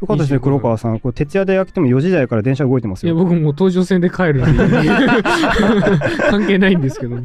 [0.03, 1.01] よかったですね、25黒川さん。
[1.01, 3.19] これ徹夜でやっても4時台から電車動いてますいや、よ。
[3.19, 4.65] 僕もう東上線で帰るんで。
[6.31, 7.17] 関係ないんですけど。
[7.17, 7.23] よ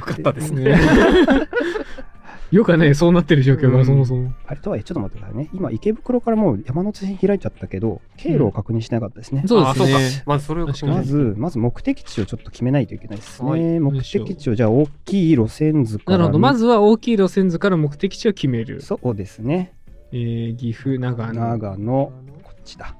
[0.00, 0.76] かったですね。
[2.52, 4.30] よかね、そうなってる状況がうんそもそも。
[4.46, 5.48] あれとはいえ、ちょっと待ってくださいね。
[5.54, 9.42] 今、池袋からもう山手線開いちゃったけど、経路を確認しなかったですね。
[9.46, 10.22] そうですあそうかね。
[10.26, 13.80] まずそれをまず、まず目的地をちょっと決めないといけないですはいね。
[13.80, 16.18] 目的地を、じゃあ、大きい路線図から。
[16.18, 16.38] なるほど。
[16.40, 18.82] まずは大きい路線図から目的地を決める。
[18.82, 19.72] そうですね。
[20.12, 21.32] えー、岐阜、長野。
[21.32, 22.12] 長野、
[22.42, 22.94] こっちだ。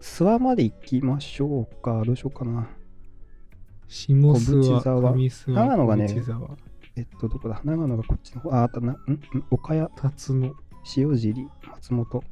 [0.00, 2.02] 諏訪まで行きましょうか。
[2.06, 2.66] どうしようかな。
[3.88, 6.08] 下諏訪、沢上諏訪、長野がね
[6.96, 7.60] えっと、どこだ？
[7.64, 8.50] 長野がこっちの方。
[8.54, 8.92] あ、あったな。
[8.92, 8.94] ん？
[8.94, 8.98] ん？
[9.50, 10.52] 岡谷、辰野。
[10.96, 12.22] 塩尻、松本、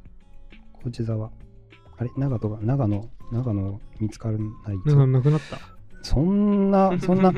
[0.73, 1.29] 小内沢？
[1.97, 2.09] あれ？
[2.17, 4.43] 長野が、長野、長野見つからない。
[4.85, 5.59] 長野なくなった？
[6.01, 7.31] そんな、 そんな、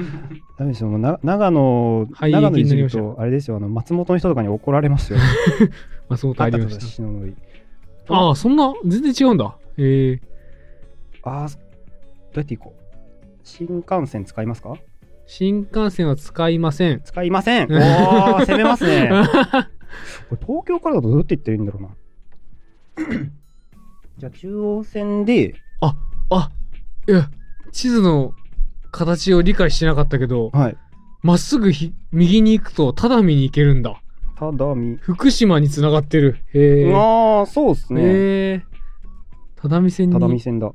[0.58, 0.90] ダメですよ。
[0.90, 5.20] もうな長野、廃長野になりましたと、あれですよ、あの松本の人とかに怒られますよ。
[6.10, 6.98] 松本ありまし
[8.08, 8.13] た。
[8.13, 9.58] ああ、そんな、全然違うんだ。
[9.78, 10.22] へえ。
[11.24, 11.62] あーど
[12.36, 12.96] うやって行こう？
[13.44, 14.76] 新幹線使いますか？
[15.28, 17.02] 新幹線は使いません。
[17.04, 17.68] 使いません。
[17.72, 19.10] おー攻めますね。
[20.30, 21.90] これ東京からだとどうやって行ったらいいんだろうな。
[24.18, 25.54] じゃあ中央線で。
[26.30, 26.52] あ、
[27.08, 27.30] いや、
[27.72, 28.34] 地図の
[28.92, 30.78] 形を理解してなかったけど、はい。
[31.24, 34.02] まっすぐひ右に行くと、只見に行けるんだ。
[34.36, 36.38] ただみ福島に繋がってる。
[36.54, 36.94] へえ。
[36.94, 38.02] ああそうっすね。
[38.02, 38.06] へ
[38.56, 38.63] え。
[39.56, 40.72] 只見線ただみに、線だ。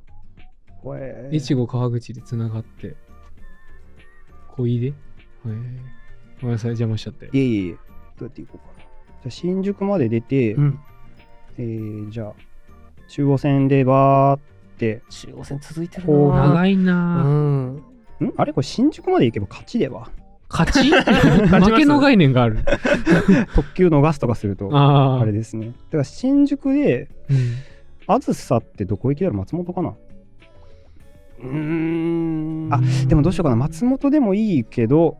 [0.68, 2.96] ほえー越後川口で繋がって、
[4.56, 4.86] 小出？
[4.88, 4.94] へえ。
[5.44, 7.26] ごめんなさい、邪魔しちゃって。
[7.26, 7.78] いえいえいえど
[8.20, 10.78] うやって行こうかなじゃあ新宿まで出て、うん。
[11.58, 12.32] えー、じゃあ
[13.08, 14.40] 中央線でバーっ
[14.78, 17.28] て中央線続いてるこうな長いうなぁ。
[17.28, 17.76] ん。
[17.76, 17.82] ん？
[18.36, 18.52] あれ？
[18.52, 20.10] これ新宿まで行けば勝ちでは？
[20.48, 20.90] 勝ち？
[20.90, 22.58] 負けの概念がある。
[23.54, 25.20] 特急逃すとかするとああ。
[25.20, 27.36] あれですねだから新宿でうん
[28.06, 29.94] あずさってどこ行きだろう松本かな？
[31.42, 32.68] うーん。
[32.70, 35.18] あでもどうしようかな松本でもいいけど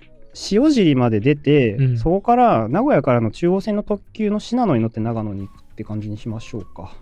[0.51, 6.95] 塩尻まで出て、うんそこから名古屋からの中央線の特急の信濃に乗って長野に行くって感じにしましょうか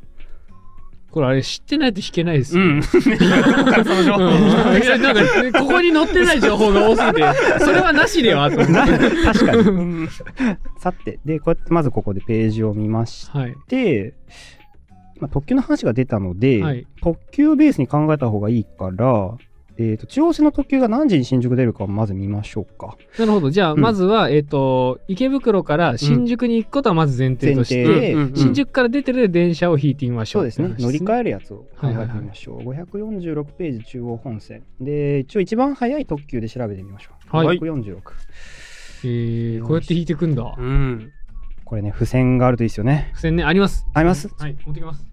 [1.11, 2.63] これあれ知ってないと弾けないですよ。
[2.63, 2.81] うん。
[2.81, 2.91] なん
[5.53, 7.23] かここに載ってない情報が多すぎて、
[7.59, 8.49] それはなしでは。
[8.49, 8.67] 確
[9.47, 9.71] かにう
[10.05, 10.09] ん
[10.79, 13.57] さてでこうやってまずここでページを見ましはい。
[15.21, 16.87] て、まあ、特急の話が出たので、はい。
[17.03, 19.37] 特急をベースに考えた方がいいから、
[19.83, 22.99] えー、と中央線の特急が何時に新宿出るかをまず見ましょうか。
[23.19, 23.51] なるほど。
[23.51, 23.81] じゃあ、うん。
[23.81, 28.21] まずは、えっ、と、池袋から新宿に行くことはまず前提として、前提でうん。
[28.21, 28.35] うん。
[28.35, 30.43] 新宿から出てる電車を引いてみましょう。
[30.43, 30.85] そうですね。
[30.85, 32.17] 乗り換えるやつを考えはいはいはい。
[32.17, 34.65] てみましょう、546ページ中央本線。
[34.81, 37.59] で一応一番早い特急で調べてみましょう、はい。
[37.59, 38.01] 546
[39.03, 40.55] えー、こうやって引いていくんだ。
[40.59, 41.13] うん。
[41.71, 43.87] これね付箋があるといいですよね付箋ね、あります。
[43.95, 44.29] あります？
[44.37, 45.07] はい、持ってきます。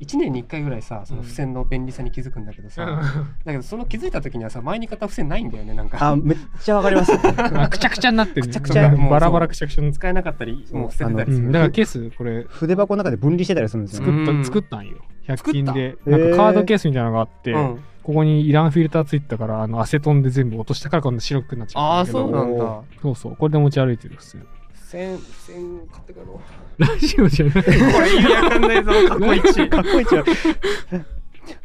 [0.00, 3.00] 1年に1回ぐらいさ、その付箋の便利さに気づくんだけどさ、
[3.44, 5.98] だけどその気づいた時にはさ、前に買った付箋ないんだよね、なんか。
[6.04, 8.48] あめっちゃわかりますあ くちゃくちゃになってる、ね。
[8.48, 9.92] くちゃくちゃバラバラくちゃくちゃに。
[9.92, 11.46] 使えなかったり、もう捨ててたりする。
[11.46, 14.96] うん、だからケース、これ、筆箱の中で分離してたりするんですよね作った、うん作ったんよ。
[15.28, 15.96] 100均で。
[16.04, 22.32] たなんかカードケースみたいなのがあって、うんここにいらんフィルターついてたから、あの、アセトンで全部落としたから今度白くなっちゃああ、ったんだけど。
[22.32, 22.80] そうなんだ。
[23.00, 23.36] そうそう。
[23.36, 24.46] これで持ち歩いてる普通。
[24.92, 26.38] 付箋、付箋買って帰ろ
[26.76, 27.54] ラジオじゃない。
[27.60, 27.62] う。
[27.64, 29.46] これ意味わかんないぞ、かっこいいし。
[29.70, 30.24] かっこいいじゃん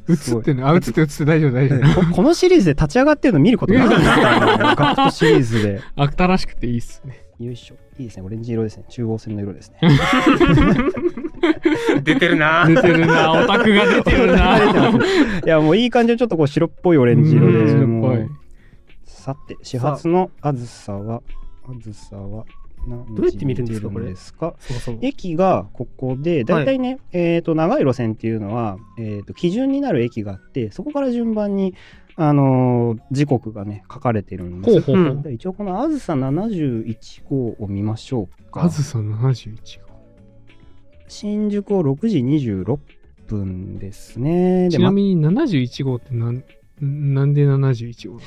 [0.10, 0.68] 映ってんの？
[0.70, 2.02] あ、映って映って大丈夫大丈夫。
[2.02, 7.22] ここのシリーズで立ち上がってるの見ることないですからねガクトシリーズで新しくていいっすね。
[7.40, 9.78] よいしょいいですねオレンジ色ですね中央線の色ですね
[12.04, 12.66] 出てるな。
[12.68, 14.58] 出てるな、オタクが出てるな。
[15.46, 18.28] いやもういい感じでちょっとこう白っぽいオレンジ色でうん白っぽい
[19.06, 21.22] さて始発のあずさは
[21.70, 24.56] あずさは何どうやって見るんですか時に出ですか？
[24.60, 24.98] そうそう。
[25.02, 31.74] 駅がここで大体ね、えー、と長い路線っていうのは、えー、と基準になる駅があってそこから順番に、
[32.16, 34.82] あのー時刻がね書かれてるんです。
[34.82, 38.64] ほうほう一応このあずさ71号を見ましょうか。
[38.64, 39.88] あずさ71号。
[41.08, 42.80] 新宿を6時26
[43.28, 44.64] 分ですね。
[44.70, 46.44] でちなみに71号ってなん、
[46.82, 48.20] なんで71号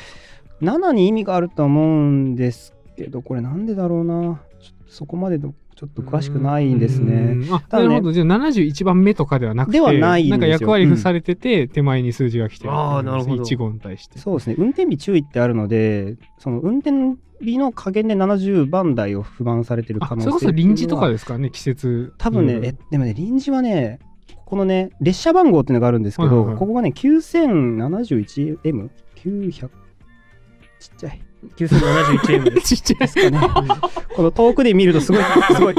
[0.61, 4.43] ま7に意味があると思うんですけどこれなんでだろうな
[4.91, 7.37] そこまでのちょっと詳しくないんですね。
[7.37, 8.13] ねなるほど。
[8.13, 10.37] じゃあ71番目とかではなくて、ではないんですよ。
[10.37, 12.73] んか役割付されてて、手前に数字が来てる。
[12.73, 13.43] あーなるほど。
[13.43, 14.19] 1号に対して。
[14.19, 14.57] そうですね。
[14.59, 22.13] 運転日注意ってあるのでその運転日の加減で70番台を不番されてるあ可能性それこそ臨時とかでですかね、季節。
[22.19, 22.65] 多分ね、うん。
[22.65, 24.01] えでもね臨時はね
[24.45, 26.59] このね列車番号っていうのがあるんですけど、はいはいはい。
[26.59, 29.71] ここがね 9071M900 ちっ
[30.99, 31.23] ちゃい
[31.57, 32.77] 9071M です。
[32.77, 33.39] ちっちゃいですかね。
[34.15, 35.23] この遠くで見るとすごい
[35.55, 35.75] すごい。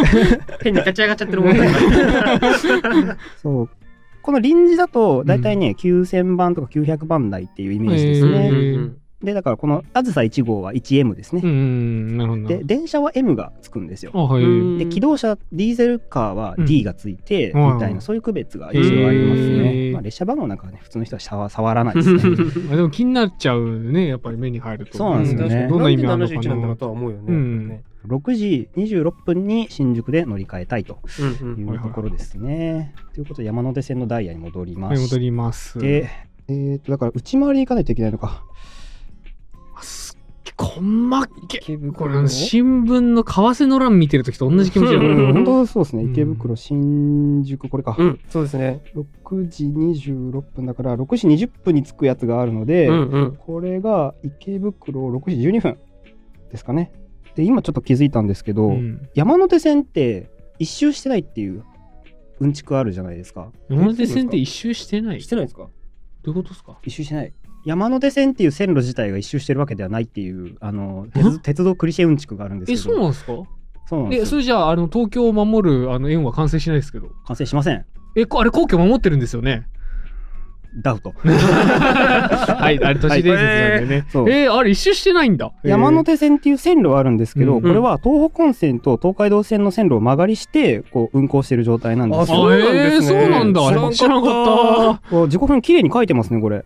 [0.62, 1.69] 変に立ち上がっちゃってるもんね。
[3.41, 3.69] そう。
[4.21, 8.52] この臨時だと大体ね、9000番とか900番台っていうイメージですね、
[9.23, 11.41] でだからこのあずさ1号は 1M ですね。
[12.47, 14.12] で電車は M がつくんですよ。
[14.13, 14.43] はい。
[14.43, 14.77] うん。
[14.77, 16.65] で機動車ディーゼルカーはうん。
[16.65, 22.21] D がついて、うんみたいなそういう区別が一応ありますへね、ーまあ、列車番号なんかはね普通の人は触触らないですね。
[22.71, 24.97] あでも気になっちゃうね、やっぱり目に入ると。
[24.97, 25.67] そうなんですよね。
[25.69, 27.23] どんな意味あるのか71ななとは思うよね。
[27.27, 27.79] うん。
[28.07, 35.77] 6時26分に新宿で乗り換えたいというところですね、ということで山手線のダイヤに戻りはい、まして、戻ります。
[35.79, 36.10] で
[36.47, 38.43] えー、とだから内回りに行かないといけないのか。
[38.43, 38.51] あ
[40.65, 41.58] すっげこんまっけ。
[41.58, 48.82] 池袋これ新聞の為替の欄見てるときと同じ気持ちだうん本当そうですねうん池袋新宿これか、うん、そうですね。
[48.95, 53.36] 6時26分だから6時20分に着くやつがあるので、うんうん。
[53.38, 55.78] これが池袋6時12分
[56.52, 56.91] ですかね。
[57.36, 61.63] で、今ちょっと気づいたんですけど、うん山手線って一周してないっていう
[62.39, 63.52] うんちくあるじゃないですか。
[63.69, 65.21] 山手線って一周してない？
[65.21, 65.69] してないんですか？
[66.24, 66.78] どういうことですか？
[66.84, 67.34] 一周しない。
[67.65, 72.82] 山手線っていう線路自体が一周してるわけではないっていう、あの、鉄鉄道クリシェうんちくがあるんですけえ、ど。
[72.82, 73.34] そうなんですか？
[73.34, 73.36] え、
[73.88, 74.26] そうなんですよ。
[74.26, 77.10] それじゃあ、あの、東京を守るあの円は完成しないですけど？
[77.28, 77.86] 完成しません。
[78.15, 79.67] え、こあれ皇居守ってるんですよね？
[80.82, 81.13] ダウト。
[81.21, 84.06] はい、あれ都市伝説なんでね。
[84.10, 85.52] そうえーあれ一周してないんだ。
[85.63, 92.24] 山手線っていう線路はあるんですけど、うんこれは東北本線と東海道線の線路を曲がりしてこう運行してる状態なんですよ。
[92.24, 93.62] あそうなんですねえーそうなんだ。
[93.62, 94.30] 知らんかった知らなか
[94.91, 95.24] った。
[95.24, 96.63] あ時刻表綺麗に書いてますねこれ。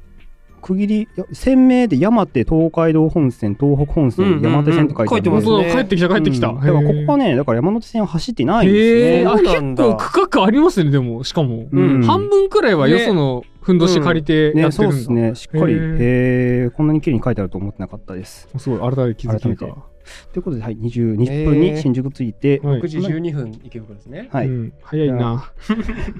[0.65, 4.43] 区切り鮮明で山手東海道本線東北本線、うんうんうん。
[4.51, 5.51] 山手線って書いてあますね。
[5.51, 6.47] そう帰ってきた帰ってきた。
[6.47, 6.55] うん。
[6.55, 9.31] だからここはね、ねだから山手線は走っていないんですね。
[9.43, 11.67] 結構区画ありますね、でも、しかも。
[11.71, 12.01] うん。
[12.01, 14.71] 半分くらいはよそのふんどし借りてやね、ってるんだ。
[14.71, 15.35] そうですね。
[15.35, 16.75] しっかり、えー。
[16.75, 18.49] こんなに綺麗に書いてあると思ってなかったです。
[18.57, 19.85] すごい、改めて気づき改か。
[20.33, 22.81] ということで、はい、22分に新宿着いて、はい。
[22.81, 24.29] 6時12分池袋ですね。
[24.31, 24.47] はい。
[24.47, 24.73] うん。
[24.81, 25.51] 早いな。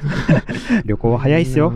[0.85, 1.73] 旅行は早いっすよ。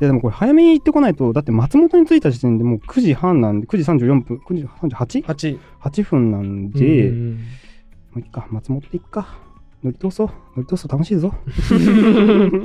[0.00, 4.64] ででもこれ早めに行ってこないとだって松本に着いた時点でもう9時半なんで9時34分9時
[4.96, 6.04] 38?8 8。
[6.04, 7.38] 分なんで、うん
[8.12, 9.38] もういっか松本で行っか。
[9.84, 10.28] 乗り通そう。
[10.56, 11.34] 乗り通そう楽しいぞ。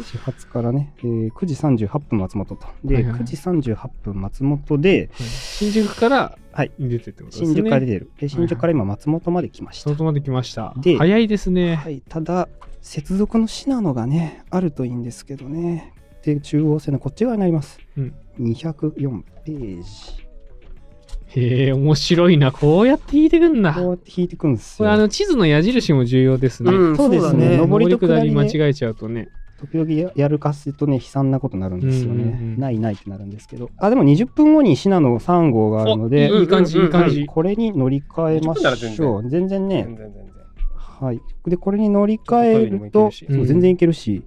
[0.02, 2.68] 始発からね、えー9時38分松本と。
[2.86, 6.72] で、はいはい9時38分松本で新宿からはい。
[6.80, 7.46] 出てってことですね。
[7.48, 8.12] 新宿から出てる。
[8.20, 10.74] で新宿から今松本まで来ました、外まで来ました。
[10.78, 11.76] で早いですね。
[11.76, 12.48] はい、ただ
[12.82, 18.14] 接続の信濃がねあるといいんですけどねで中央線のこっち側になります、うん。
[18.40, 19.88] 204ページ。
[21.34, 22.52] へえ、面白いな。
[22.52, 23.74] こうやって引いてくんだ。
[23.74, 26.72] こうやって引いてくんですこれよあの地図の矢印も重要ですね。
[26.72, 27.58] うんそうですね。
[27.58, 29.30] 上りと下り間違えちゃうとね。
[29.62, 32.60] 時々ややるかすとね悲惨なことになるんですよね、うんうんうん。
[32.60, 33.70] ないないってなるんですけど。
[33.78, 37.20] あでも20分後に信濃3号があるのでおいい感じ、うんいい感じ。
[37.20, 37.26] はい。
[37.28, 39.84] これに乗り換えま20分なら全しょう全然ね。
[39.88, 40.34] 全然全然。
[41.00, 41.22] はい。
[41.48, 44.24] でこれに乗り換えると全然いけるし、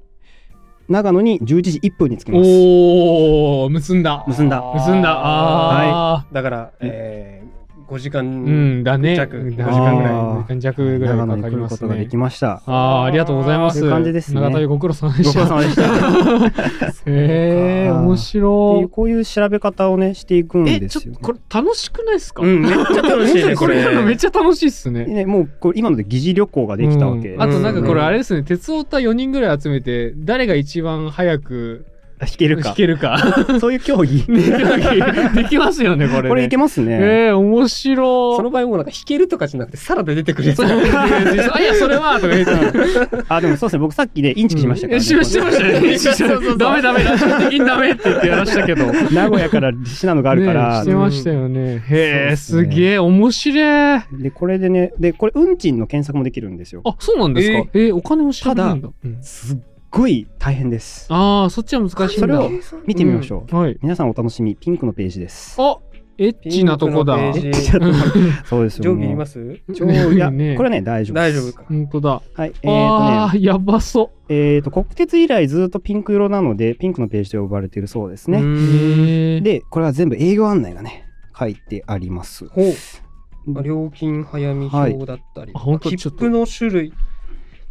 [0.88, 4.25] 長野に11時1分に着きますおー、結んだ。
[4.27, 5.14] 結んだ結んだ。
[5.16, 8.27] あだから、えー、5時間、ー。
[8.27, 9.14] うんだね。
[9.16, 10.12] 弱5時5間ぐらい。
[10.12, 12.07] あー5時間弱ぐらいかかりますに来ることがでね。
[12.07, 13.81] きましたああ、ありがとうございます。
[13.81, 15.44] という感じですね長旅ご苦労様でごした。
[15.47, 18.85] 苦労様でした へえ、面白い。
[18.85, 21.05] うこういう調べ方をねしていくんえ、ですよ、ね。
[21.05, 22.42] ちょっとこれ楽しくないですか？
[22.42, 24.03] うん、めっちゃ楽しいね、 ここれれ。
[24.03, 25.05] めっちゃ楽しいっすね。
[25.07, 31.87] ね、もうこれ今ので疑似旅行ができたわけ、うんあとなんかこれうんあれですね、鉄オタ4人ぐらい集めて、誰が一番早く
[32.18, 33.18] 弾けるか弾けるか。
[33.61, 34.24] そういう競技
[35.35, 36.29] できますよね、これ、ね。
[36.29, 38.37] これいけますね、えー、面白い。
[38.37, 40.64] その場合もうなんか弾けるとかじゃなくて、さらで出てくるやつ。
[40.64, 42.53] あ、いや、それは、とか言って。
[43.29, 45.98] あでもそうですね僕さっきでインチキしましたから、ねしましてましたね。
[45.98, 48.87] そうそうそうダメダメ、ラジオ的にダメって言ってやらしたけど。
[49.11, 51.83] 名古屋から信濃があるから、ねしてましたよね。
[51.88, 54.00] へえ、すげえ、面白い。
[54.12, 58.88] でこれでねでこれ運賃の検索もできるんですよあ、そうなんですかえー、お金も知らないんだ。
[59.05, 59.59] うんすっ
[59.95, 62.09] ごい大変ですああ、そっちは難しいんだ。
[62.09, 62.51] それを
[62.87, 63.79] 見てみましょう、はい。
[63.81, 65.79] 皆さんお楽しみピンクのページですあ、
[66.19, 67.17] エッチなとこだ。
[67.17, 69.61] ピンクのページそうですよ定規いります？
[69.75, 71.65] 超いやねこれはね大丈夫です大丈夫か。
[71.69, 72.23] 本当だ。
[72.35, 78.35] はいえー、ああとねー、やばそえー、と国鉄以来ずっとピンク色なのでピンクのページと呼ばれているそうですう。
[78.35, 79.41] ね。
[79.41, 83.63] でこれは全部営業案内がね書いてありますほう。
[83.63, 86.93] 料金早見表だったり、はい切符の種類。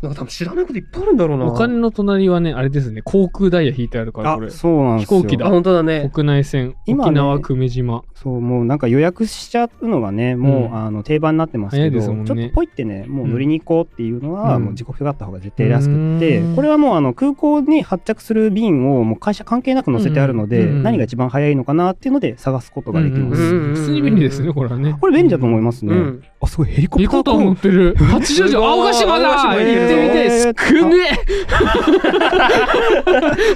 [0.04, 1.46] なんか多分知らないこといっぱいあるんだろうな。
[1.46, 4.48] お金の隣はね、あれですね、航空ダイヤ引いてあるから、これ。
[4.48, 4.52] あ。
[4.52, 5.22] そうなんですよ。
[5.22, 5.48] 飛行機だ。
[5.48, 6.10] あ、本当だね。
[6.14, 8.04] 国内線、今ね沖縄久米島。
[8.24, 12.26] そうもうなんか予約しちゃうのがねもう、うんあの定番になってますけど早いですもんね。
[12.26, 14.64] ちょっとポイってねもう乗りに行こうっていうのは、うん。
[14.64, 16.56] もう時刻表があった方が絶対安くって、うん。
[16.56, 20.84] これはもうあの空港に発着する便をもう会社関係なく載せてあるので、うん。
[20.84, 24.98] 何が一番早いのかなっていうので探すことができます、うんうんうん普通に便利ですね、これはね。
[25.00, 26.24] これ便利だと思いますね、うん。
[26.42, 27.96] あすごいヘリコヘリコプター乗ってる。
[28.00, 29.30] 八丈島、青ヶ島だ。
[29.30, 30.28] 青ヶ島行ってみたい。
[30.28, 31.20] えー少ね。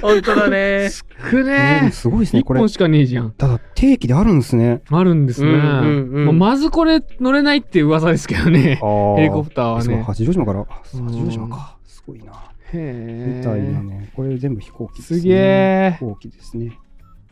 [0.02, 0.90] 本当だね。
[1.30, 1.86] 少うね。
[1.88, 2.58] んすごいですねこれ。
[2.58, 3.30] 一本しかねえじゃん。
[3.32, 4.82] ただ定期であるんですね。
[4.90, 5.50] あるんですね。
[5.50, 6.38] うんうんうん。
[6.38, 8.78] まあまずこれ乗れないって噂ですけどね。
[9.16, 10.02] ヘリコプタターはね。
[10.06, 10.60] 八丈島から？
[10.60, 10.66] うん。
[11.06, 11.76] 八丈島か。
[11.86, 12.32] すごいな。
[12.72, 14.10] へみたいなね。
[14.14, 15.96] これ全部飛行機です、ね、すげえ。
[15.98, 16.72] 飛行機ですね。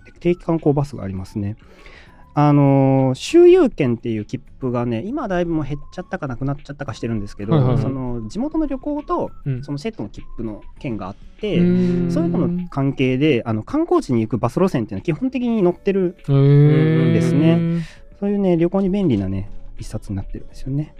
[0.05, 1.57] で定期観光バスがありますね
[2.39, 7.83] あのー周遊券っていう切符がね今だいぶもう減っちゃったかなくなっちゃったかしてるんですけど、はいはいはい。
[7.83, 9.65] その地元の旅行とうん。
[9.65, 12.13] そのセットの切符の券があって、うん。
[12.13, 17.13] そういうのの関係であの観光地に行くバス路線っていうのは基本的に乗ってるへー。
[17.15, 17.87] ですね。
[18.21, 20.95] そういうね旅行に便利なね一冊になってるんですよね。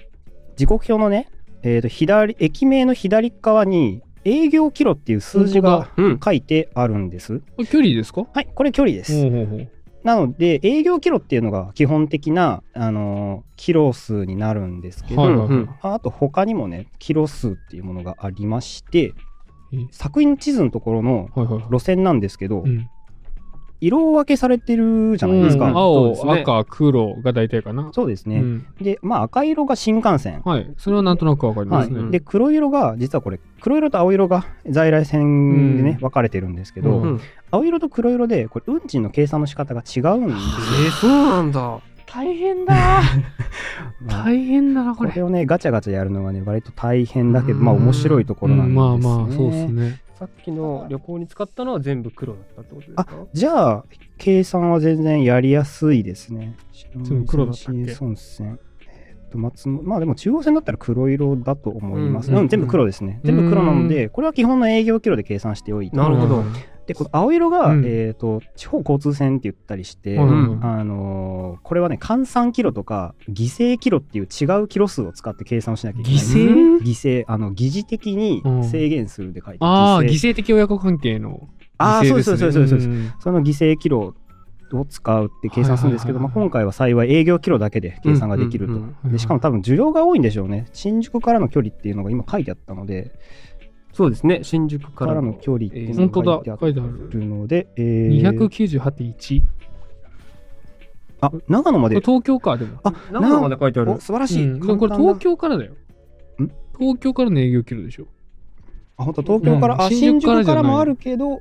[0.57, 1.29] 時刻表のね、
[1.63, 6.21] えー、と左駅名の左側に営業キロっていう数字がうん。
[6.25, 7.43] 書いてあるんです。
[7.69, 8.27] 距離ですか？
[8.33, 9.69] はいこれ距離です、ほうほうほう
[10.07, 19.15] なので営業キロっていうのが基本的な、あのーキロ数になるんですけど、はいはいあと他にもねキロ数っていうものがありまして
[19.73, 19.79] え。
[19.91, 21.65] 作品地図のところのはいはいはい。
[21.71, 22.89] 路線なんですけど、うん
[23.81, 25.67] 色分けされてるじゃないですか。
[25.67, 27.91] うん青、ね赤、黒が大体かな。
[27.93, 28.37] そうですね。
[28.37, 30.43] うんで、まあ赤色が新幹線。
[30.45, 30.71] はい。
[30.79, 32.11] それはなんとなくわかりまはいすね。
[32.11, 40.09] で黒色が実はこれ黒色と青色が在来線でね、うん分かれてるんですけど、うんうん青色と黒色でこれ運賃の計算の仕方が違うんですよ。
[40.85, 41.81] えー、そうなんだ。
[42.07, 42.75] 大変だ
[44.05, 45.11] まあ大変だな、これ。
[45.11, 48.83] これをねガチャガチャやるのがね割と大変だけど、うんまあ面白いところなんですね。
[48.83, 50.01] うんまあまあ、そうですね。
[50.19, 53.07] さっきの旅行に使ったのは全部黒だったってことですか？
[53.33, 53.85] じゃあ
[54.19, 56.57] 計算は全然やりやすいですね。
[57.03, 57.95] 全部黒だったっけ？
[57.95, 62.33] 線えーっと松本まあでも中央線だったら黒色だと思います。
[62.33, 63.21] ううんん、全部黒ですね。
[63.25, 65.97] 全部黒なので、これは基本の営業キロで計算しておいて。
[65.97, 66.53] なるほどうん
[66.87, 67.85] で、この青色が、うん。
[67.85, 70.61] えーっと地方交通線って言ったりして、うん。
[70.63, 76.21] あのーこれはね、換算キロとか犠牲キロっていう違うキロ数を使って計算しなきゃいけない。
[76.21, 82.71] 犠牲犠牲、あの、疑似的に制限するで書いて、ああ、犠犠牲牲的親子関係のああ、犠牲そうです、そうです、そうです。
[82.71, 83.15] そうですん。
[83.21, 84.15] その犠牲キロ
[84.73, 86.49] を使うって計算するんですけど、まあ、はいはいはいはい。
[86.49, 93.13] 今回は幸い営業キロだけで計算ができると、うんうんうんでしかも多分需要が多いんでしょうね新宿からの距離っていうのが今書いてあったので
[93.97, 94.41] そうですね。
[94.43, 97.11] 新宿かかららのの距離っていうの本当だが書いてあ書いてある。
[97.21, 99.43] るので、えー298.1。
[101.23, 102.01] あ長野まで。
[102.01, 102.79] 東京か、でも。
[102.85, 103.93] あ長野まで書いてある。
[103.93, 104.01] お。
[104.01, 104.61] 素晴らしい、うん。
[104.61, 105.73] でもこれ簡単だ東京からだよ。
[105.73, 105.77] ん？
[106.79, 108.07] 東京からの営業キロでしょ。
[108.99, 109.91] あ本当東京から、あうん。
[109.91, 110.63] 新新宿宿からじゃない。
[110.63, 111.41] からもあるけど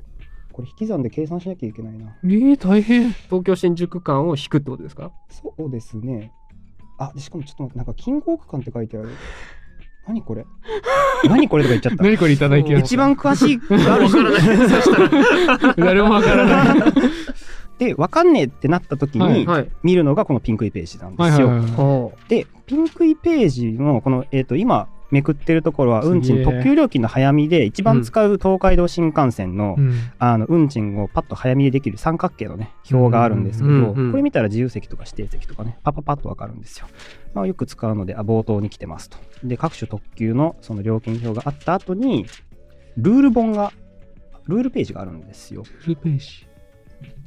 [0.52, 2.16] これ引き算で計算しなきゃいけないな。
[2.24, 3.12] えー、大変。
[3.12, 5.12] 東京新宿間を引くってことですか？
[5.28, 6.32] そうですね。
[6.96, 9.10] あでしかもちょっと待ってなんか近郊区間って書いてある
[10.06, 10.46] 何これ？
[11.28, 14.18] 何これとか言っちゃった何これいただき一番詳しいある人
[15.82, 16.92] 誰もわからない。
[17.78, 19.68] で分かんねえってなった時はいにはい。
[19.82, 22.12] 見るのがこのピンクイページなんですよ。
[22.28, 36.86] でピンクイページのこの、えー、と今めくってるところは運賃特急料金の早見で一番使う東海道新幹線の,、うんあの運賃をパッと早見でできる三角形のね表があるんですけど、うんうんうんこれ見たら自由席とか指定席とかねパパパッと分かるんですよ。
[37.36, 39.18] まあ、よく使うのであ冒頭に来てますと。
[39.44, 42.24] で各種特急のその料金表があった後に
[42.96, 43.74] ルール本が
[44.46, 45.62] ルールページがあるんですよ。
[45.62, 46.46] フルページ。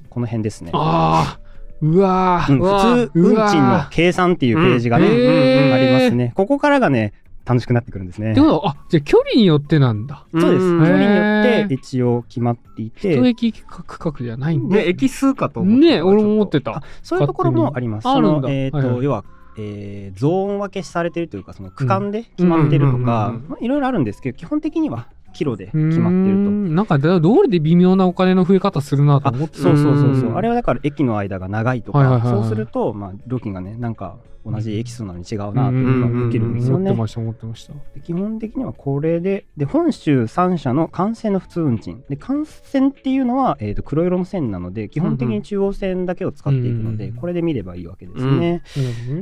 [0.10, 0.72] この辺ですね。
[0.74, 1.40] ああ、
[1.82, 6.34] うわーうん普通運賃の計算っていうページがね、うんへーありますね。
[6.34, 7.14] ここからがね、
[7.46, 8.32] 楽しくなってくるんですね。
[8.32, 10.26] ってことは、あ、じゃあ距離によってなんだ。
[10.32, 10.74] そうです。
[10.74, 14.78] ん距離によって一応決まってい一て、駅区画じゃないんだ。
[14.78, 16.84] ね、駅数かと思ってたね俺も思ってたあ。
[17.04, 18.08] そういうところもあります。
[18.08, 19.24] あるんだえっ、と、はいはい要は、
[19.60, 26.52] えーゾーン分けされてるというか、その区間で決まってるとうんかいろいろあるんですけど、基本的にはキロで決まってると。
[26.52, 29.58] んなんか、だ道理で微妙なお金の増え方するなとあ思って。
[29.58, 30.30] たそうそうそうそう。
[30.30, 30.34] う。
[30.34, 30.38] ん。
[30.38, 34.18] あれはだから駅の間が長いとか、そうすると、まあ、料金がね、なんか
[34.52, 37.02] 同じ駅数なのに違うなっていうのが起きるんですよね思って。
[37.02, 37.74] ました、思ってました。
[37.94, 42.04] で基本的にはこれで、で本州3社の幹線の普通運賃。
[42.10, 48.62] で、幹線っていうのは、えー、と黒色の線なので、基本的に中央線だけを使っていくので、うんこれで見ればいいわけですね。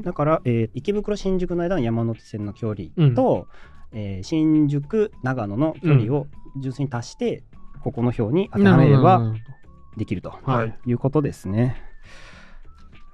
[0.04, 3.48] だから、えー池袋、新宿の間の山手線の距離と、
[3.92, 6.28] えー新宿、長野の距離を
[6.60, 7.44] 純粋に足して、
[7.84, 9.34] ここの表に当てはめれば
[9.96, 10.78] できるとはい。
[10.86, 11.84] いうことですね。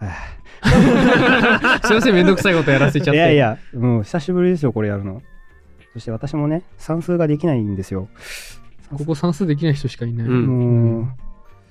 [0.08, 3.22] は すいません、めんどくさいことやらせちゃって。
[3.22, 5.22] あいやいや、もう久しぶりですよ、これやるの。
[5.94, 8.08] そして私もね、算数ができないんですよ。
[8.98, 10.28] ここ算数できない人しかいない。
[10.28, 11.08] うんもう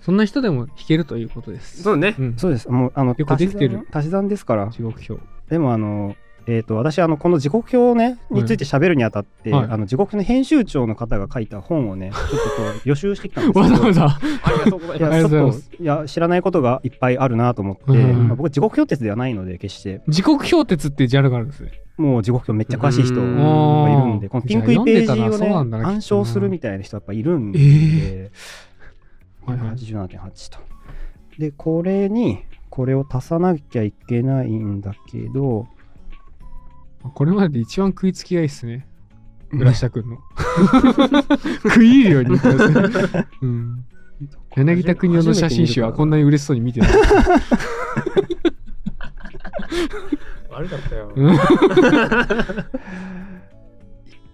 [0.03, 1.83] そんな人でも弾けるということです。
[1.83, 2.17] そうね。
[2.19, 2.37] うん。
[2.37, 2.69] そうです。
[2.69, 4.69] もう、あの、よくできてる足し算足し算ですから。
[4.69, 5.25] 地獄表。
[5.49, 6.17] でも、あの、
[6.47, 9.67] えっ、と、私、あの、この時刻表ね、について喋るにあたって、はい。
[9.71, 13.85] あの、時刻表の編集長の方が書いた本をね、 ちょっとこう、予習してきたんですけど。
[13.85, 14.19] わざわざ。
[14.99, 18.29] いや、ちょっといや、知らないことがいっぱいあるなと思って、うん。
[18.29, 21.71] まあ僕、時刻表鉄ではないので、決して、時刻表鉄ってジャンルがあるんですね。
[21.97, 23.85] もう時刻表めっちゃ詳しい人うん。
[23.85, 28.31] がいるんで、このピンクイページをね、暗唱するみたいな人やっぱいるんで、え
[29.47, 29.77] はいはい。
[29.77, 30.59] 87.8と。
[31.39, 35.67] で、これに、これを足さなきゃいけないんだけど、
[37.11, 38.87] これまでで一番食いつきがいいっすね。
[39.53, 40.19] 浦下くんの。
[41.65, 42.71] 食い入るように言ってます
[43.13, 43.29] ね。
[43.43, 43.85] うん。
[44.57, 46.91] 柳田国男の写真集はこんなに嬉しそうに見てない。
[50.51, 51.13] 悪かったよ。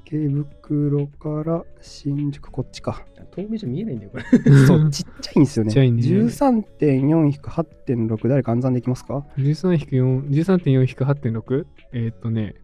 [0.09, 3.05] 池袋から新宿、こっちか。
[3.31, 4.25] 遠目じゃ見えないんだよ、これ。
[4.67, 5.71] そう、ちっちゃいんですよね。
[5.71, 6.03] ちっちゃいね。
[6.03, 11.67] 13.4-8.6、誰か暗算できますか ?13.4-8.6?
[11.93, 12.55] えー、っとね、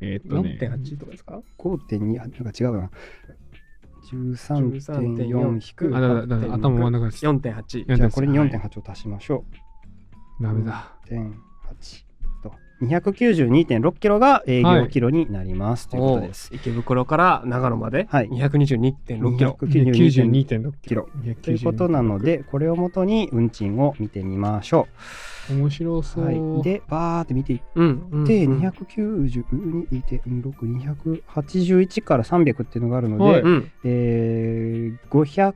[0.00, 0.58] えー、っとね。
[0.58, 2.90] 4.8とかですか ?5.2、なんか違うな。
[4.10, 5.94] 13.4-8.6。
[5.94, 7.26] あ、だだだ、頭真ん中です。
[7.26, 7.96] 4.8。
[7.96, 9.44] じゃあこれに4.8を足しましょ
[10.40, 10.42] う。
[10.42, 10.96] ダメだ。
[11.10, 12.13] 4.8。
[12.86, 16.50] 292.6キロが営業キロになります、ということです。
[16.54, 19.56] 池袋から長野まではい222.6キロ。
[19.60, 21.08] 292.6 92.6キロ
[21.42, 24.86] ということなので、これをもとに運賃を見てみましょ
[25.50, 26.24] 面白そう。
[26.24, 26.56] う。
[26.56, 28.08] はい、で、バーって見ていっうん。
[28.10, 33.70] うんて、うん292.6、281から300っていうのがあるので、はいうん。
[33.84, 35.54] えー、500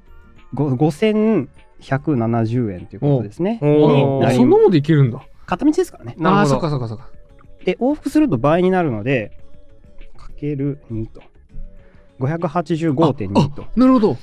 [0.55, 3.59] ご5170円ということですね。
[3.63, 5.21] おーあになりそんなもんでいけるんだ。
[5.47, 6.17] 片道ですからね。
[6.19, 7.09] ああ、なるほどそっかそっかそっか。
[7.69, 9.31] で、往復すると倍になるので、
[10.17, 11.21] かける2と。
[12.19, 13.67] 585.2と。
[13.77, 14.17] なるほど。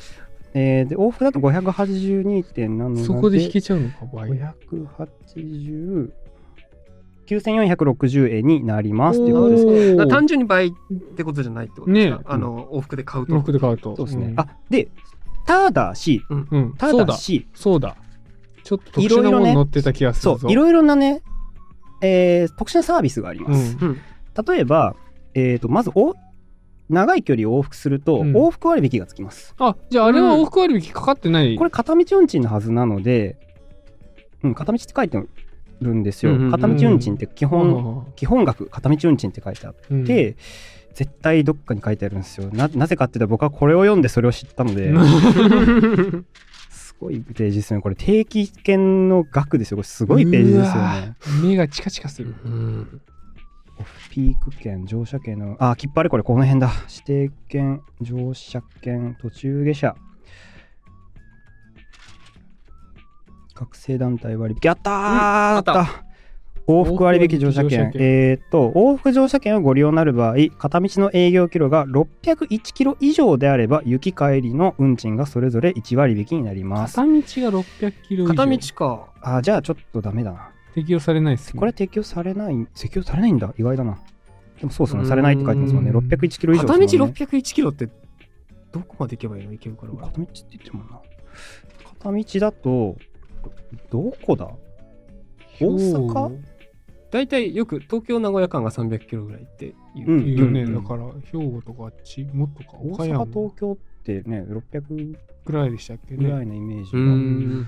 [0.55, 4.31] えーで、往復だと582点なので、そこで引けちゃうのか、倍。
[4.31, 6.09] 580、
[7.27, 9.57] 9460円になりますということで
[9.95, 10.07] す。
[10.07, 10.71] 単純に倍っ
[11.15, 12.17] てことじゃないってことですか？
[12.17, 13.33] ねあの、往復で買うと。
[13.33, 13.95] 往復で買うと。
[13.95, 14.27] そうですね。
[14.31, 14.87] んあ、で、
[15.45, 16.73] ただし、うん。
[16.79, 17.05] たそうだ。
[17.05, 17.95] だし、そうだ。
[18.63, 20.39] ちょっと特殊なもの乗ってた気がするぞ。
[20.39, 21.21] そう、いろいろなね、
[22.01, 23.77] えー特殊なサービスがあります。
[23.81, 23.97] うんうん。
[24.47, 24.95] 例えば、
[25.33, 26.13] えー、とまずお
[26.89, 29.55] 長い距離を往復すると、うん往復割引がつきます。
[29.57, 31.55] あ、じゃああれは往復割引かかってない？
[31.57, 33.37] これ片道運賃のはずなので、
[34.43, 35.19] うん、片道って書いて
[35.81, 36.33] るんですよ。
[36.33, 39.73] うんうんうん片道運賃って基本、あ基本額片道運賃って書いてあっ
[40.05, 40.35] て、
[40.93, 42.49] 絶対どっかに書いてあるんですよ。
[42.53, 44.95] ななぜかっていうと僕はこれを読んでそれを知ったので、す
[46.99, 47.81] ごいページですね。
[47.81, 49.77] これ定期券の額ですよ。
[49.77, 51.15] これすごいページですよね。
[51.43, 52.35] 目がチカチカする。
[52.45, 53.01] うん。
[53.77, 56.71] オフピーク券、乗車券の、あ、切符あれこれこの辺だ。
[56.89, 59.95] 指定券、乗車券、途中下車。
[63.53, 64.61] 学生団体割引。
[64.63, 66.05] やったー、あったあった
[66.67, 76.95] 往復割引乗車券えーっと、往復乗車券をご利用になる場合、片道の営業キロが601キロ以上であれば、行き帰りの運賃がそれぞれ1割引きになります。
[76.95, 78.33] 片道が600キロ以上。
[78.33, 79.07] 片道か。
[79.21, 80.49] あ、じゃあちょっとダメだな。
[80.73, 81.59] 適用されないっすね。
[81.59, 83.53] これ適用されない、適用されないんだ。
[83.59, 83.99] 意外だな。
[84.59, 85.05] でもそうですね。
[85.05, 85.91] されないって書いてますもんね。
[85.91, 87.13] 601キロ以上片道ですもんね。
[87.15, 87.89] 601キロって、
[88.71, 89.53] どこまで行けばいいの？
[89.53, 90.07] 池袋から。
[90.07, 90.99] 片道って言ってるもんな。
[91.99, 92.97] 片道だと、
[93.91, 94.49] どこだ？
[95.61, 96.54] 大阪？
[97.15, 100.11] 大体よく東京名古屋間が300キロぐらいっていう。
[100.11, 106.43] うんいいよね、うんだから兵庫とかあっちもっとか大岡山阪、東京ってね、600ぐらいでしたっけぐらね。
[106.43, 106.99] いのイメージうが。
[107.13, 107.67] ん。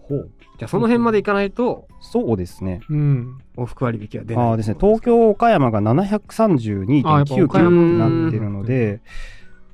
[0.00, 0.30] ほう。
[0.58, 2.80] じゃあその辺まで行かないとそうですね。
[2.88, 3.38] うん。
[3.58, 4.44] 往復割引は出ない。
[4.46, 9.02] ああですね、東京、岡山があやっぱ732.9キロになってるので、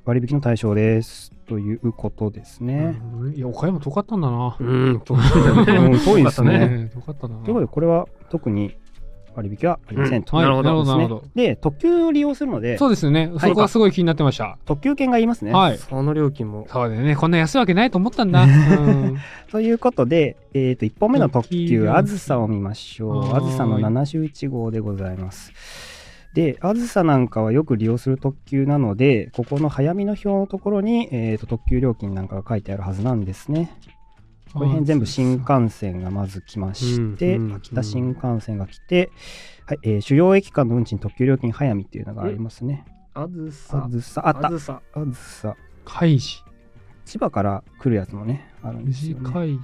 [0.05, 1.31] 割引の対象です。
[1.47, 2.99] ということですね。
[3.21, 4.57] うんいや、岡山遠かったんだな。
[4.59, 5.15] うん、遠
[6.19, 7.35] いですねね遠かったな。
[7.37, 8.75] ということで、これは特に
[9.35, 10.35] 割引はありませんと。
[10.35, 11.23] はい、なるほどなるほですねほど。
[11.35, 13.31] で、特急を利用するので、そうですよね。
[13.39, 14.57] そこがすごい気になってました。
[14.65, 15.53] 特急券が言いますね。
[15.53, 15.77] はい。
[15.77, 16.67] その料金も。
[16.69, 17.15] そうだよね。
[17.15, 18.43] こんな安いわけないと思ったんだ。
[18.45, 19.17] うん
[19.51, 23.35] ということで、えー、と1本目の特急、あずさを見ましょう。
[23.35, 25.92] あずさの71号でございます。
[26.33, 33.77] で、あずさなんかはよく利用する特急なので、ここの早見の表のところに、えー、と特急料金なんかが書いてあるはずなんですね。
[34.53, 39.11] この辺全部新幹線がまず来まして、秋田新幹線が来て、
[39.65, 42.85] はいえー主要駅間の運賃特急料金早見っていうのがありますね。
[43.13, 43.89] あずさあ。
[43.89, 44.47] ずさ、あった。
[44.47, 44.81] あずさ。
[44.93, 45.55] あずさ。
[45.85, 46.43] 開示。
[47.05, 49.29] 千葉から来るやつもね、あるんですよね。
[49.29, 49.59] 短い。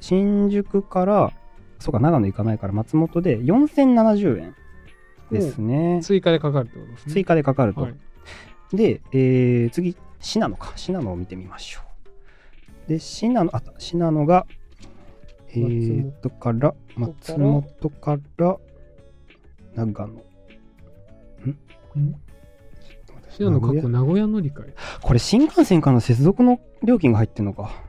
[0.00, 1.32] 新宿から、
[1.78, 4.54] そうか、長野行かないから、松本で4070円
[5.32, 6.00] ですね。
[6.02, 7.12] 追加でかかるってことですね。
[7.12, 7.82] 追加でかかると。
[7.82, 7.94] はい
[8.72, 10.72] で、えー次、信濃か。
[10.76, 11.80] 信濃を見てみましょ
[12.86, 12.88] う。
[12.88, 14.46] で、信濃、あった、信濃が、
[15.50, 18.56] えーっとから、松本から、
[19.74, 20.22] 長野。
[23.28, 24.74] 信濃過去名古屋乗り換え。
[25.02, 27.82] これ、新幹線からの接続の料金が入ってんのか。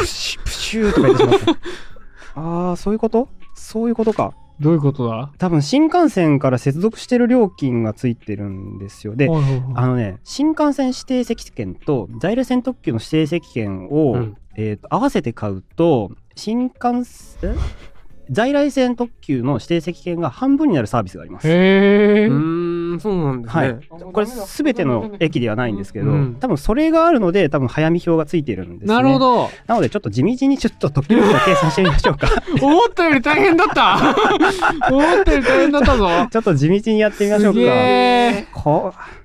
[0.00, 2.40] プシュプシューとか言ってしまった。
[2.40, 3.28] ああ、そういうこと？
[3.54, 4.34] そういうことか。
[4.60, 5.32] どういうことだ？
[5.38, 9.16] 多分新幹線から接続してる料金がついてるんですよ。
[9.16, 17.56] で、はいはいはいあのね、新幹線指定席券と在来線特急の指定席券を、うんえーと合わせて買うと、新幹線、
[18.30, 21.48] 在来線特急の指定席券が半分になるサービスがあります。
[21.48, 22.26] へえ。
[22.26, 23.80] うーん、そうなんですはいね。
[24.12, 28.94] これすべての駅ではないんですけど、うん多分それがあるので多分早見表がついてるんですね。
[28.94, 29.50] なるほど。
[29.66, 32.28] なのでちょっと地道にちょっと特急料金を計算してみましょうか。
[32.60, 34.14] 思ったより大変だった。
[34.90, 36.08] 思ったより大変だったぞ。
[36.30, 37.60] ちょっと地道にやってみましょうか。
[37.60, 38.46] え。
[38.52, 39.24] こう。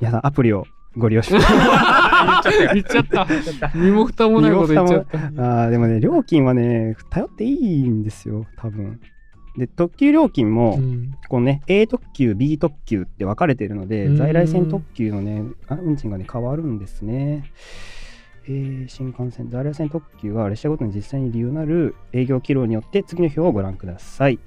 [0.00, 0.66] 皆さんアプリを
[0.96, 1.46] ご利用します。
[2.74, 3.26] 言っちゃった。
[3.74, 5.18] 身も蓋もないこと言っちゃった。
[5.18, 9.00] あーでもね、料金はね、頼っていいんですよ、多分。
[9.56, 17.44] で、特急料金も、うんこのね、A 特急、B 特急って分かれてるのでう、ん在来線特急のね、あ運賃がね、変わるんですね。
[18.48, 24.38] えー新幹線、在来線特急は列車ごとに実際に理由なる営業記録によって次の表をご覧ください。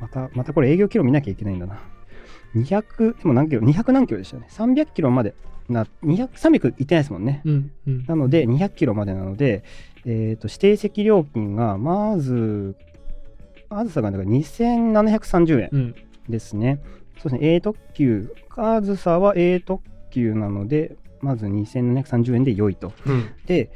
[0.00, 1.80] また、またこれ営業記録見なきゃいけないんだな。
[2.54, 4.48] 200、でも何キロ ?200 何キロでしたよね。
[4.50, 5.34] 300キロまで
[5.68, 7.42] な、200、300いってないですもんね。
[7.44, 9.64] うんうんなので、200キロまでなので、
[10.04, 12.76] えーと、指定席料金が、まず、
[13.70, 15.94] あずさがだから2730円うん
[16.28, 16.80] ですね。
[17.18, 22.92] そうですね、A 特急、あずさは A 特急なので、まず2730円で良いと。
[23.06, 23.70] うんで、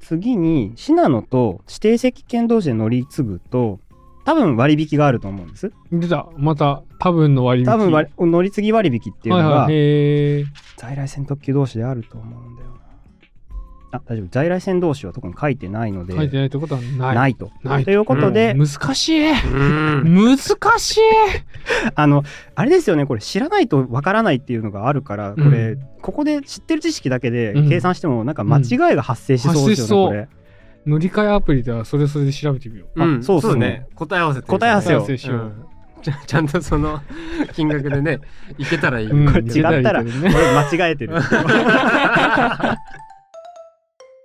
[0.00, 3.78] 次に、信濃と指定席券同士で乗り継ぐと、
[4.24, 5.72] 多分割引があると思うんです。
[5.90, 10.44] 出たまた多分の割引多分割乗り継ぎ割引っていうのが、はいはいへえ
[10.76, 12.81] 在来線特急同士であると思うんだよな。
[13.92, 14.26] あ、大丈夫。
[14.30, 17.14] 在来線同士は特に書いてないので、書いてないってことはない。
[17.14, 17.50] ないと。
[17.62, 17.90] ないと。
[17.90, 19.30] いうことで、難しい。
[19.30, 20.14] うん。
[20.14, 20.38] 難
[20.78, 21.00] しい。
[21.94, 22.24] あの、
[22.54, 25.80] あれですよね、これ知らないとわからないっていうのがあるから、これ、うん。
[26.00, 27.68] ここで知ってる知識だけでうん。
[27.68, 28.62] 計算しても、なんか間違
[28.94, 30.22] いが発生しそうですよね、う。
[30.24, 30.42] んこれ。
[30.86, 33.02] 乗り換えアプリではそれそれで調べてみよう。
[33.02, 33.86] あうんそうっすね。
[33.94, 35.12] 答え合わせ答え合わせよう。
[35.12, 35.52] うん。
[36.02, 37.00] ちゃ ちゃんとその
[37.52, 38.18] 金額でね
[38.58, 39.32] いけたらいい、うん。
[39.32, 40.34] これ違ったら、いけ俺たらいいけどね。
[40.70, 41.14] 間違えてる。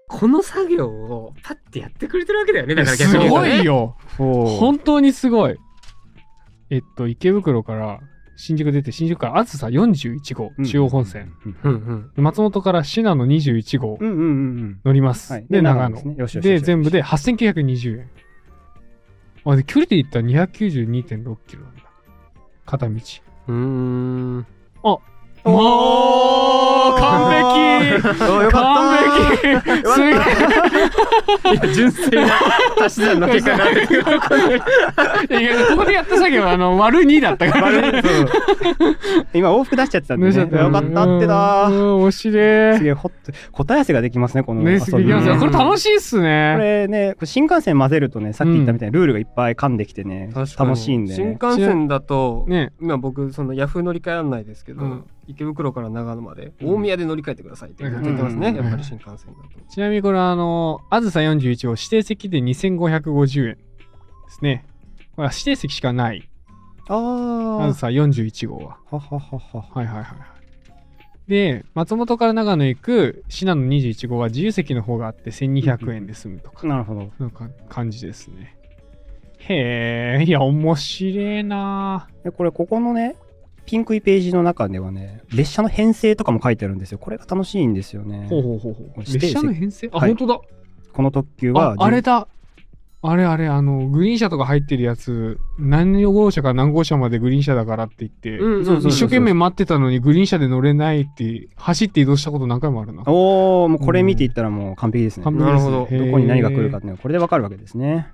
[0.08, 2.76] この作業をパッてやってくれてるわけだよね。
[2.76, 3.36] だから逆すごに言う。
[3.36, 5.58] とねいよ本当にすごい。
[6.70, 8.00] えっと池袋から
[8.38, 10.66] 新宿出て新宿からあずさ41号うん。
[10.66, 11.58] 中央本線、うん。
[11.64, 14.80] うんで松本から信濃21号うんうんうんうん。
[14.86, 15.46] 乗ります、はい。
[15.50, 16.16] で長野ですね。
[16.18, 16.64] よしよしでよし。
[16.64, 18.10] 全部で8920円。
[19.46, 21.82] あで距離で言ったら292.6キロなんだ。
[22.66, 22.96] 片道。
[22.96, 24.46] うーん
[25.48, 28.02] もう完璧。
[28.52, 29.88] 完璧。
[29.88, 30.12] すげえ。
[31.54, 32.34] いや純粋な
[32.86, 34.02] 足し算の結果が出てくる。
[35.42, 37.72] いやここでやった作業はあの割る2だったから。
[37.92, 38.02] ね
[39.34, 42.78] 今往復出しちゃってたんで、ね、よかったってだうん面白い。
[42.78, 45.04] すげえほっと答え合わせができますねこのね、これ
[45.52, 46.58] 楽しいっすこね。
[46.58, 51.16] れねこれ新幹線混ぜるとねさっき言ったみたいにルールがいっぱい噛んできてね、楽しいんで。
[51.16, 59.60] 新ね幹線だと、ね、今僕そのヤフー乗り換え案内ですけど、うん池袋から長野まで大宮で乗り換えてくださいって言ってますね、うんやっぱり新幹線だと。
[59.70, 63.62] ちなみにこれあの、あずさ41号指定席で2550円で
[64.30, 64.66] すね。
[65.16, 66.30] これは指定席しかない。
[66.90, 68.78] ああずさ41号は。
[68.92, 70.18] あはははははいはいはいはい。
[71.28, 78.56] で、松本から長野行く信濃21号は自由席の方があって1200円で済むとか、なるほどなんか感じですね。
[79.40, 83.16] へえ、いや、面白いなでこれここのね
[83.68, 86.98] ピンクいページの中ではね列車の編成とかも書いてあるんですよ。
[86.98, 88.28] これが楽しいんですよね。
[88.30, 89.00] ほうほうほうほう。
[89.02, 89.90] 列車の編成？
[89.92, 90.10] あ、はい。
[90.16, 90.40] 本当だ。
[90.94, 92.28] この特急はああれだ。
[93.04, 98.38] あれあれあのグリーン車とか入ってるやつ何号車から何号車までグリーン車だからって言って、
[98.88, 103.04] 一生懸命待ってたのにグリーン車で乗れないって走って移動したこと何回もあるな。
[103.06, 106.06] おおもうこれ見ていったらもう完璧ですね、完璧ですなるほど。
[106.06, 108.08] どこに何が来るかっていうのがこれでわかるわけですね。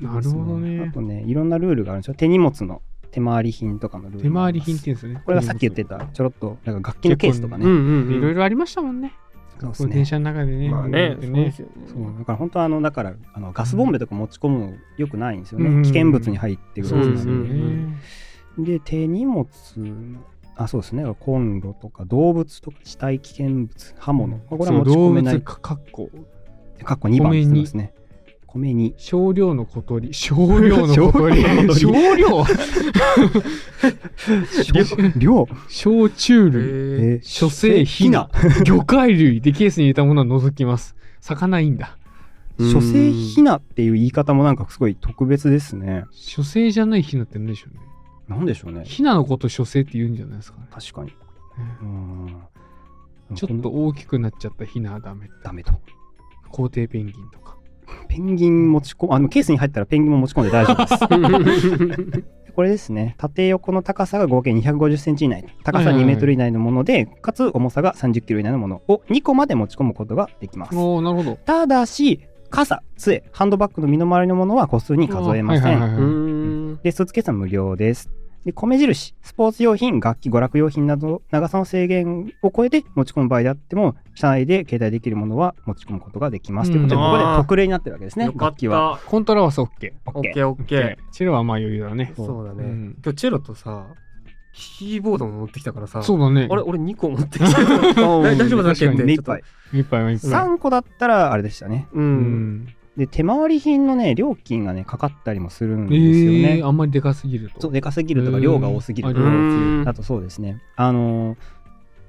[0.00, 0.86] なるほどね。
[0.88, 2.14] あとねいろんなルールがあるんですよ。
[2.14, 2.80] 手荷物の
[3.12, 5.22] 手回り品とかのルール手回り品って言うんですよね。
[5.24, 9.14] これがさっき言ってたちょろっとなんか楽器のケースとかね、うんいろいろありましたもんね。
[9.60, 9.94] そうですね。
[9.94, 10.70] 電車の中でね。
[10.70, 11.72] まあねでそうですよね。
[11.86, 17.18] そうだから本当はあのだからあのガスボンベとか持ち込むのよくないんですよね、うん危険物に入ってくそうで。
[17.18, 17.98] すよるんですよね、ね、
[18.58, 19.46] で手荷物
[20.56, 21.04] あそうですね。
[21.20, 25.42] コンロとか動物とか死体危険物刃物、これは持ち込めない。
[25.42, 26.10] かかっこ
[26.82, 27.92] かっこ2番って言ってますね
[28.52, 28.94] 米に。
[28.96, 30.12] 少量の小鳥。
[30.12, 31.42] 少量の小鳥。
[31.42, 32.54] 少量の小鳥。
[34.64, 35.12] 少量？
[35.16, 35.48] 量？
[35.68, 37.20] 焼酎類。
[37.22, 38.30] 諸生ひな
[38.64, 39.40] 魚介類。
[39.40, 40.96] でケースに入れたものは除きます。
[41.20, 41.96] 魚いいんだ。
[42.58, 46.04] ー諸生ひなっていう言い方もなんかすごい特別ですね。
[46.12, 47.80] 諸生じゃないひなって何でしょうね。
[48.28, 48.84] なんでしょうね。
[48.84, 50.66] ひなのこと諸生って言うんじゃないですかね。
[50.70, 51.08] 確かに。
[51.08, 51.14] ね。
[51.82, 52.36] うん。
[53.34, 55.28] ちょっと大きくなっちゃったひなはダメ。
[55.42, 55.72] ダメと。
[56.50, 57.56] 皇帝ペンギンとか
[58.08, 62.24] ペンギン持ち込むあのケースに入ったらペンギンも持ち込んで大丈夫です。
[62.54, 63.14] これですね。
[63.16, 65.46] 縦横の高さが合計250センチ以内。
[65.64, 70.76] 高さ2はいはいはいメートル以内のもので、かつ重さが30キロ以内のものを2個まで持ち込むことができます。
[70.76, 71.38] おおなるほど。
[71.44, 72.20] ただし
[72.50, 75.98] 傘杖ハンドバッグの身の回りのものは個数に数えません、はいはいはいはい。
[75.98, 76.80] うーん。
[76.82, 78.10] でスーツケースは無料です
[78.44, 86.74] で米印スポーツ用品楽器娯楽用品など長さの制限を超えて持ち込む場合であっても車内で携帯できるものは持ち込むことができます、うん。
[86.74, 88.98] ということでここで特例になってるわけですね楽器は。
[89.02, 90.96] たコントラバス OK オッケーオッケー。
[91.12, 92.12] チェロはまあ余裕だね。
[92.16, 92.96] そうだね、うん。
[93.02, 93.86] 今日チェロとさ
[94.52, 96.02] キーボードも持ってきたからさ。
[96.02, 96.48] そうだね。
[96.50, 97.66] あれ俺2個持ってきてる
[98.06, 100.30] おー大丈夫だっけって目いっぱいいっぱいいっぱい。
[100.30, 101.88] 3個だったらあれでしたね。
[101.92, 107.62] ううんんで手回り品のね料金がねかかったりもするんえですよね、ーあんまりでかすぎると。
[107.62, 110.60] そうでかすぎるとか量が多すぎるとかあとそうですね。
[110.76, 111.38] あのー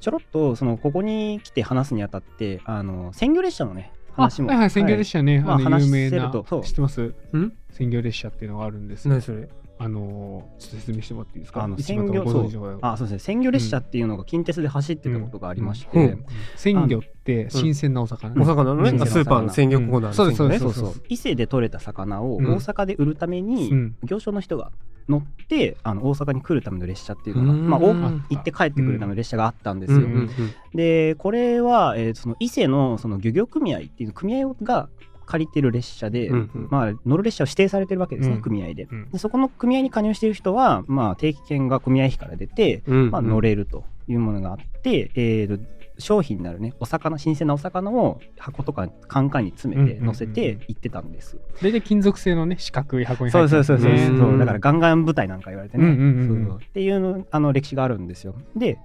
[0.01, 6.45] ちょろっとそのここに来て話すにあたってあの専業列車のね話もはいはい、専業列車ね、まああの話有名なせると。
[6.49, 7.01] そう知ってます？
[7.01, 7.53] ん。
[7.71, 9.05] 専業列車っていうのがあるんです。
[9.05, 9.47] よ何それ？
[9.83, 11.63] あのー説明してもらっていいですか？
[11.63, 13.19] あの石本専業ご存知の方あそうですね。
[13.19, 16.03] 専業列車っていうのが近鉄で走ってたことがありまして、うん。
[16.05, 16.25] うん。
[16.55, 21.03] 鮮魚って新鮮なお魚、お魚のね、うんスーパーの鮮魚コーナーのそうです鮮魚ねそうですそうそう。
[21.09, 22.45] 伊勢で取れた魚をうん。
[22.53, 23.95] 大阪で売るために、うん。
[24.03, 24.71] 行商の人が
[25.09, 27.55] 乗ってあの大阪に来るための列車っていうのが、う
[27.93, 28.01] ん。
[28.01, 29.99] まあ、行って帰ってくるための列車があったんですよ。
[29.99, 30.03] うん。
[30.03, 30.11] うん。
[30.13, 30.29] うん。
[30.73, 34.87] でこれは、えーその伊勢のその漁業組合っていう組合が
[35.25, 36.67] 借りてる列車で、うんうん。
[36.69, 38.41] まあ、乗る列車を指定されてるわけですね、うん。
[38.41, 38.83] 組合で。
[38.83, 39.09] うん。
[39.11, 51.37] でそこの組合に加入している人は、まあ、定期券が組合費から出て、うんまあ、乗れるというものがあって、えーと商品になるねお魚新鮮なお魚を箱とかカンカンに詰めて乗せて行ってたんです。
[51.61, 54.39] 大体金属製のね四角い箱にそう入ってそうそうそうねそう。
[54.39, 56.47] だからガンガン部隊なんか言われてね、うんうんうんうん。
[56.47, 56.59] そう。
[56.63, 58.33] っていうのあの歴史があるんですよ。
[58.55, 58.79] で、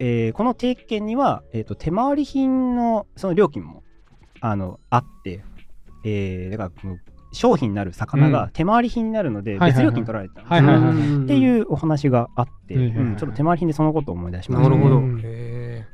[0.00, 3.84] えーこの定期券には、えー、と手回り品のその料金も
[4.40, 5.44] あのあって、
[6.04, 6.98] えーだからこの
[7.32, 8.32] 商品になる魚うん。
[8.32, 10.46] が手回り品になるので別料金取られてたっ
[11.26, 12.80] ていうお話があって、う
[13.12, 13.16] ん。
[13.16, 15.00] ちょっと手回り品でそのことを思い出しました、なるほど。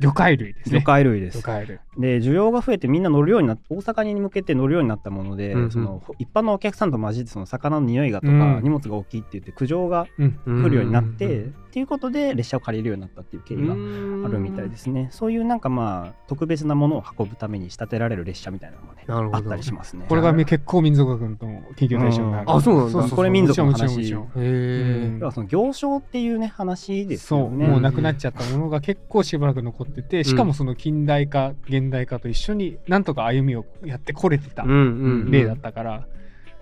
[0.01, 0.79] 魚介類ですね。
[0.79, 1.39] 魚介類です。
[1.39, 1.43] 魚。
[1.43, 1.79] 介類。
[1.99, 5.71] で需要が増えてみんな乗るようになって大阪に向けて乗るようになったもので、うんうん。
[5.71, 8.63] その一般のお客さんと混じってその魚の匂いがとか、うん。
[8.63, 15.09] 荷物が大きいって言って苦情が来るようになって、うんっていうことで列車を借りるようになったっていう経緯がああるみたいですね。
[15.13, 19.05] そういうなんかまあ特別なものを運ぶために仕立てられる列車みたいなのがね
[19.35, 20.07] あったりしますね。
[20.09, 21.37] これが結構民族学の
[21.77, 22.51] 研究対象になる。
[22.51, 22.93] あそうなんだ。
[22.93, 24.15] そうそうこれ民族の話。
[24.15, 27.67] へえその行商っていうね話ですそう、よね。
[27.67, 36.07] もうなくなっちゃったものが結構しばらく残ってて、しかもその近代化現代化と一緒になんとか歩みをやってこれてた例だったから、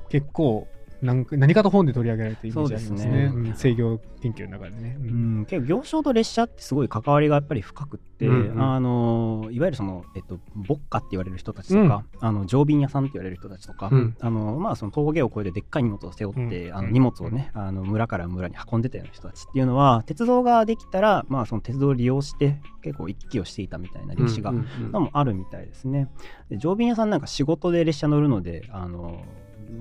[0.09, 0.67] 結構
[1.05, 3.11] なんか何かと本で取り上げられてるイメージありますね。
[3.11, 3.25] すね。
[3.25, 3.55] うん。
[3.55, 5.41] 制御研究の中でね、ううん。
[5.43, 8.63] ん、結構行商と列車ってすごい関わりがやっぱり深くって、うんうん。
[8.63, 14.17] あのいわゆるその、えっと、牧歌って言われる人たちとか、あの常便屋さんって言われる人たちとか、うん。
[14.19, 16.77] あのまあ、その峠を越えてでっかい荷物を背負って、うん。
[16.77, 26.09] あの荷物をねあの村から村に運んでたような人たちっていうのは鉄道ができたら、まあ、その鉄道を利用して結構行き来をしていたみたいな歴史が、うんうんうんのもあるみたいですね。
[26.49, 29.23] で常便屋さんなんか仕事で列車乗るのであの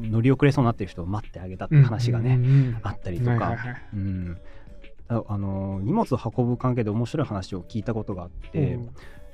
[0.02, 3.82] 乗り遅れそうになってる人を待ってあげたって話がね、うんうんうんあったりとか、はいはいはい。
[3.94, 4.38] うん、
[5.08, 8.80] ああの荷物を運ぶ関係で面白い話を聞いたことがあって、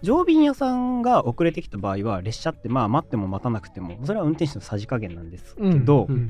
[0.02, 6.30] 常便屋さんが遅れてきた場合は列車ってまあ待っても待たなくてもそれは運転手のさじ加減なんですけど、うんうん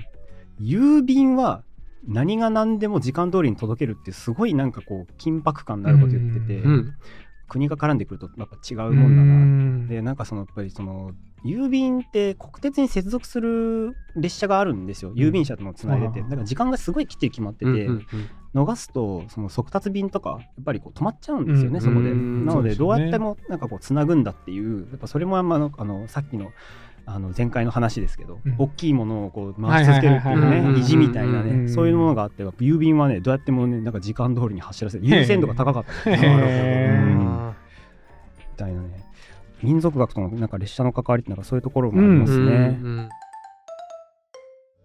[0.62, 1.64] 郵便は
[2.06, 6.94] 何が何でも時間通りに届けるってすごいなんかこう緊迫感のあること言ってて、うん
[7.50, 9.88] 国が絡んでくるとやっぱ違うもんだなうん。
[9.88, 11.12] でなんかそのやっぱりその
[11.44, 15.14] 郵便って国鉄に接続する列車があるんですよ。
[15.14, 16.30] 郵便車ともつないでて、うん。
[16.30, 18.06] だから時間がすごいきっちり決まってて、うんうん。
[18.54, 21.82] 逃すとその速達便とかやっぱりこう止まっちゃうんですよね、うん。
[21.82, 22.12] そこで。
[22.12, 22.46] うん。
[22.46, 26.52] なのでどうやってもなんかこうつなぐんだっていうやっぱそれもあんまあのさっきの
[27.12, 28.56] あの前回の話ですけど、うん。
[28.60, 35.06] 大きいものをこう回し続けるっていうね意地みたいなうんねそういうものがあって郵便はねどうやってもねなんか時間通りに走らせる。
[35.06, 36.94] 優先度が高かったですねへー。
[36.94, 37.56] うん。
[38.52, 39.06] みたいなね。
[39.64, 43.10] 民族学とのなんか列車の関わりってなんかそういうところもありますね。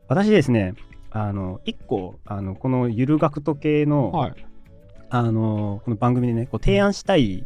[0.09, 0.75] 私ですね
[1.11, 4.47] あの一個あのこのゆる学徒系の、はい。
[5.11, 7.45] あのこの番組でねこう提案したい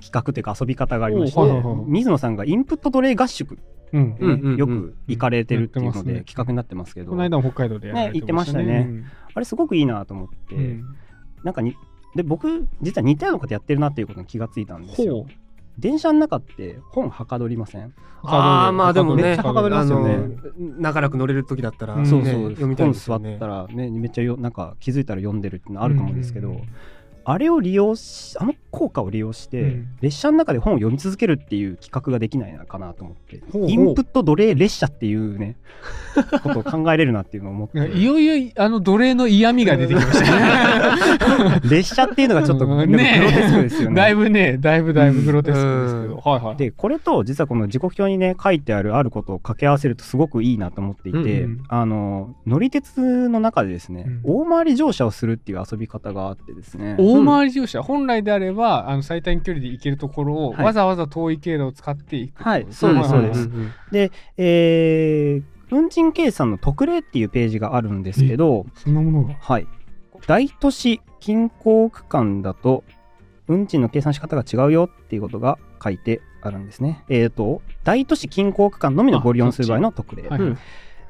[0.00, 1.40] 企画というか遊び方がありまして、
[1.86, 3.62] 水野さんがインプット奴隷合宿、ね
[3.92, 4.30] うんうん。
[4.30, 8.12] うんうんよく行かれてるっていうので企画になってますけど、この間も北海道でやられね。
[8.14, 9.04] 行ってましたね。
[9.34, 10.78] あれすごくいいなと思って、
[11.44, 11.74] なんかに
[12.14, 15.26] で僕実は似たようなことやってるなっていうことに気がついたんですよ。
[15.78, 17.92] 電車の中って本はかどりません？
[18.22, 20.38] ああまあでもねめっちゃはかどりますよね。
[20.56, 23.36] 長らく乗れる時だったら、そうそう、読みたい本座ですよね。
[23.36, 26.62] ったらねめっちゃよなんか気づいたら読んでるっていうのあると思うんですけど、
[27.28, 29.88] あれを利用しあの効果を利用して、うん。
[30.00, 33.70] 列車の中で本を読み続けるっていう企画ができないのかなと思ってほうほう。
[33.70, 35.56] インプット奴隷列車っていうね
[36.42, 37.98] ことを考えれるなっていうのを思って。
[37.98, 41.60] いよいよあの奴隷の嫌味が出てきましたね。
[41.68, 43.96] 列車っていうのがちょっとグロテスクですよね。
[43.96, 46.16] だいぶね、だいぶだいぶグロテスクですけど。
[46.18, 46.56] はいはい。
[46.56, 54.20] でこれと実はこの時刻表にね書いてあるあることを掛け合わせるとすごくいいなと思っていて、うんうんあの乗り鉄の中でですね、うん。
[54.44, 60.64] 大回り乗車をするっていう遊び方があってですね大回り乗車、本来であればあの最短距離で行けるところを、はい。
[60.66, 63.40] わざわざ遠い経路を使っていくはいそうですそうです。
[63.40, 69.34] んんで、えー運賃計算の特例っていうページがあるんですけど、そんなものが？
[69.40, 69.66] はい、
[70.28, 72.84] 大都市近郊区間だと
[73.48, 77.02] 運賃の計算仕方が違うよっていうことが書いてあるんですね。
[77.08, 80.28] えっ、と大都市近郊区間のみのご利用する場合の特例。
[80.28, 80.40] はい。
[80.40, 80.58] うん。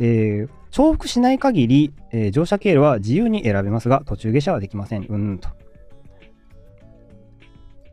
[0.00, 5.04] えー重複しない限り、えー乗車経路は自由に選べますが途中下車はできません。
[5.06, 5.50] うんと。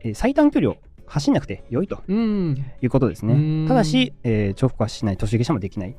[0.04, 0.76] えー最短距離を
[1.06, 2.64] 走んなくて良いとうん。
[2.80, 3.66] いうことですね。
[3.68, 5.96] ただし、えー重複はしない、途中下車もできない。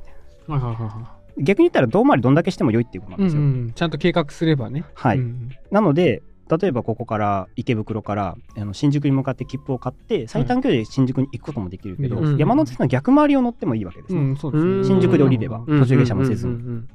[0.48, 3.42] はいはいは逆に言ったら遠回りどんだけしても良いっていうことなんですよ。
[3.42, 3.72] んうん。
[3.74, 4.86] ちゃんと計画すればね。
[4.94, 14.84] はい、うんなので例えばここから池袋からあの新宿に向かって切符を買って最短距離で新宿に行くこともできるけど、うん山手線の逆回りを乗ってもいいわけですね、うん、すね。
[14.84, 16.88] 新宿で降りればうん途中下車もせずうんうん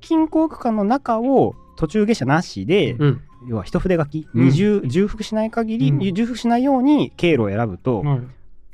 [0.00, 4.44] 近郊区間の中を途中下車なしで、うんうん要は一筆書き、うん。
[4.46, 6.14] 二重重複しない限り、うん。
[6.14, 8.20] 重複しないように経路を選ぶと、はい。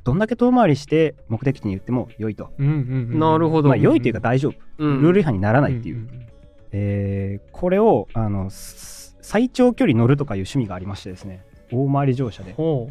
[0.02, 3.18] どんだけ遠回りして目的地に行っても良いと、うんうんうん。
[3.18, 3.68] なるほど。
[3.68, 5.02] まあ良いというか大丈夫、うん。
[5.02, 6.26] ルール違反にならないっていう、んん
[6.72, 11.44] えーこれをあのす最長距離乗るとかいう趣味がありましてですね。
[11.72, 12.52] 大回り乗車で。
[12.52, 12.88] ほ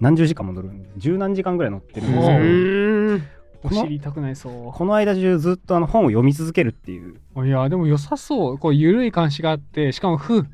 [0.00, 2.32] 何十時間も乗る十何時間ぐらい乗ってるんですうけど。
[2.32, 2.42] う。
[2.42, 3.14] ん。
[3.16, 3.22] う。
[3.62, 7.16] お知りたくないそこの間中ずっとあの本を読み続けるっていう。
[7.36, 7.46] う。
[7.46, 8.58] いや、でも良さそう。
[8.58, 10.46] こう、緩い監視があって、しかも、ふ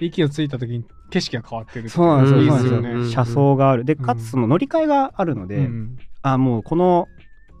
[0.00, 1.88] 息をついた時に景色が変わってる。
[1.88, 2.82] そうなんですよいいそうなんですよ。
[2.82, 3.10] ですよね。
[3.10, 3.84] 車窓がある。
[3.84, 4.04] でうん。
[4.04, 5.96] かつその乗り換えがあるので、うん。
[6.22, 7.08] あもうこの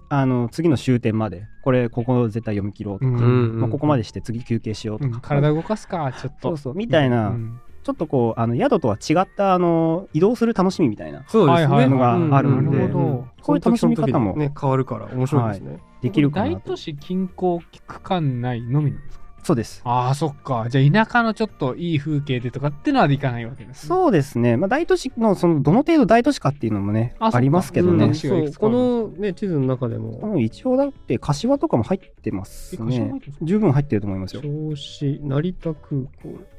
[0.08, 3.14] あの次の終点までこれここ絶対読み切ろうとか、うん。
[3.14, 3.26] う
[3.56, 3.60] ん。
[3.60, 5.20] まあ、ここまでして次休憩しようとか、うん。
[5.20, 6.48] 体動かすか、ちょっと。
[6.48, 6.74] そうそう。
[6.74, 7.60] みたいな、うん。
[7.82, 11.66] ちょっとこうあの宿とは違ったあの移動する楽しみみたいなそうですね。
[11.66, 13.26] はいはいのがあるんでなるほど。
[13.42, 14.34] こういう楽しみ方も。
[14.36, 15.78] ね変わるから面白いですね。
[16.00, 19.23] できるか大都市近郊区間内のみなんですか？
[19.44, 20.66] そうですああ、そっか。
[20.70, 23.88] じゃあ、田舎のちょっといい風景でとかってのはでかないわけですね。
[23.88, 36.00] そうですね、まあ、大都市のそのどの程度大都市かっていうのもねありますけどね、うんそうこのね地図の中でもうん一応だって柏とかも入ってますね十分入ってると思いますよ銚子成田空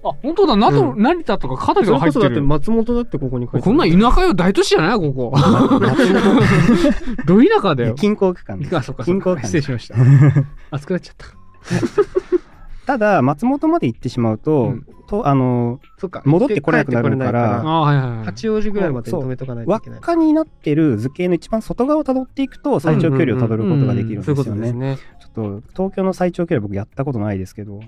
[0.01, 0.09] 港。
[0.11, 0.55] あ、本当だ。
[0.55, 2.43] などうん成田とか香取それこそだってが入ってる。
[2.43, 4.97] 松本だってここに書いてあるこんなん田舎よ、大都市じゃない？
[4.99, 5.33] ここ。
[7.25, 7.95] ど田舎だよ。
[7.95, 9.21] 近郊区間ですあ、そっか、そっか。
[9.23, 9.95] 近郊区間失礼しました。
[10.71, 11.25] 熱くなっちゃった。
[12.85, 18.25] ただ松本まで行ってしまうと,、うんとあのそっか戻ってこれなくなるからあーはいはいはい。
[18.25, 19.99] 八王子ぐらいまでに止めとかないとい輪っけない。
[19.99, 24.43] かになってる図形の一番外側をたどっていくと最長距離をたどることができるんですよね。
[24.43, 24.97] とですね。
[25.19, 27.79] ちょっと東京の最長距離は僕やったことないですけど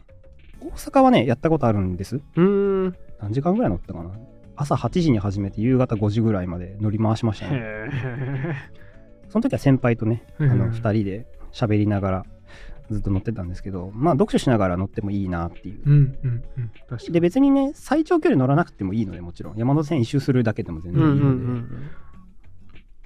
[0.61, 2.17] 大阪はねやったことあるんです。
[2.17, 2.95] うーん。
[3.19, 4.11] 何時間ぐらい乗ったかな
[4.55, 7.53] 朝8時に始めて夕方5時ぐらいまで乗り回しましたね。
[7.55, 7.89] へ
[9.29, 12.25] その時は先輩とねあうんの2人で喋りながら
[12.89, 15.79] ずっと乗ってたんですけどまあ読書しながら乗ってもいいなっていう。
[15.79, 15.85] ー。
[15.85, 16.69] うんうんうん。
[16.87, 17.13] 確かに。
[17.13, 19.57] で別にね最長距離乗らなくてもいいのでもちろん。
[19.57, 21.89] 山手線一周するだけでも全うんうん然いいので、うん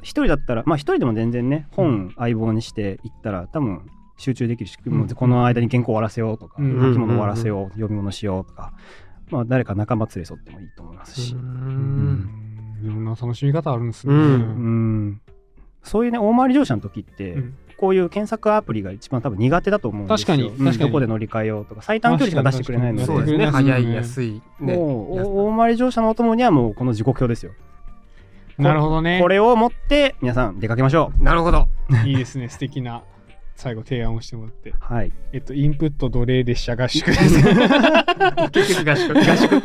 [0.04, 3.86] 一人だったらまあ一人でも全然ね本相棒にして行ったら多分
[4.18, 4.94] 集中できるし、うん。
[4.94, 6.82] もうこの間に原稿終わらせようとか、うん。
[6.82, 8.74] 書き物終わらせよう、読み物しようとか、
[9.30, 12.14] まあ、誰か仲間連れ添ってもいいと思いますし、ううん。
[12.16, 12.80] ん。
[12.84, 14.14] いろんな楽しみ方あるんですね。
[14.14, 14.22] うん。
[14.22, 15.22] うん。
[15.84, 23.48] そういうね大回り乗車の時って、うんこういう検索アプリが一番多分苦手だと思うんですよ確かにうん確かにどこで乗り換えようとか最短距離しか出してくれないのでそうですね。
[23.48, 24.42] 早い、安い。
[24.60, 24.76] ね。
[24.76, 27.54] もう大回り乗車のお供にはもうこの時刻表ですよ
[28.60, 29.20] なるほどね。
[29.20, 31.68] これを持って皆さん出かけましょなるほど。
[32.06, 32.50] いいですね。
[32.50, 33.02] 素敵な
[33.62, 34.72] 最後提案をしてもらって。
[34.72, 37.36] うはいえっと、インプット奴隷列車合宿です。
[38.51, 39.14] 結局合宿。
[39.14, 39.62] 合宿。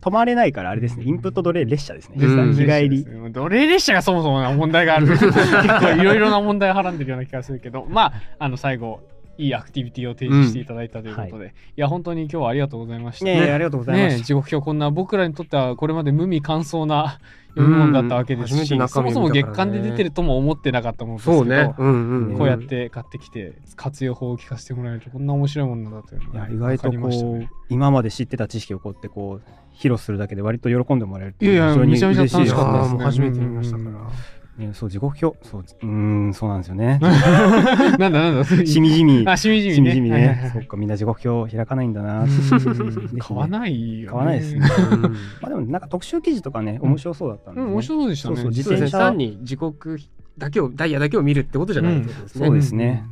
[0.00, 5.06] 止まれないからあれですねインプット奴隷列車ですねうん日帰り奴隷列車がそもそもな問題がある。
[5.06, 9.00] 結構いろいろな問題をはらんでるような気がするけど、まあ、あの、最後、
[9.38, 13.24] いいアクティビティを提示していただいたということで、い、や、本当に今日はありがとうございました。
[13.24, 17.20] ねえありがとうございまねえす時刻表こんな僕らにとってはこれまで無味乾燥な
[17.54, 18.88] 読み物だったわけですうん。
[18.88, 21.74] そもそも月間で出てるとも思ってなかったものですけど、そうね。
[21.78, 22.38] うんうん。
[22.38, 33.04] こうやって買ってきて活用法を聞かせてもらえるとこんな面白いものだというのいやが意外とこう今まで知ってた知識をこうやってこう披露するだけで割と喜んでもらえるっていやいや非常にめちゃめちゃ嬉しいです楽しかったですね。
[33.04, 33.90] 初めて見ましたから。
[33.90, 35.38] うんねそう時刻表。
[35.48, 36.98] そううーんそうなんですよね。
[37.02, 38.44] なんだなんだ。
[38.44, 39.24] しみじみ。
[39.26, 39.92] あしみじみね。
[39.94, 40.44] しみじみはいはいはい。
[40.44, 42.26] ねそっかみんな時刻表開かないんだな。
[43.18, 44.60] 買わないよ、買わないですね。
[44.92, 45.02] うん。
[45.02, 45.08] ま
[45.44, 47.66] あでもなんか特集記事とかね面白そうだったんでね。
[47.66, 48.36] うん面白そうでしたね。
[48.36, 48.96] そうそう自。
[48.96, 49.38] 転に。
[49.42, 49.98] 時刻
[50.38, 52.46] だけを、ダイヤだけを見るってことじゃないってことですね。
[52.46, 53.04] そうですね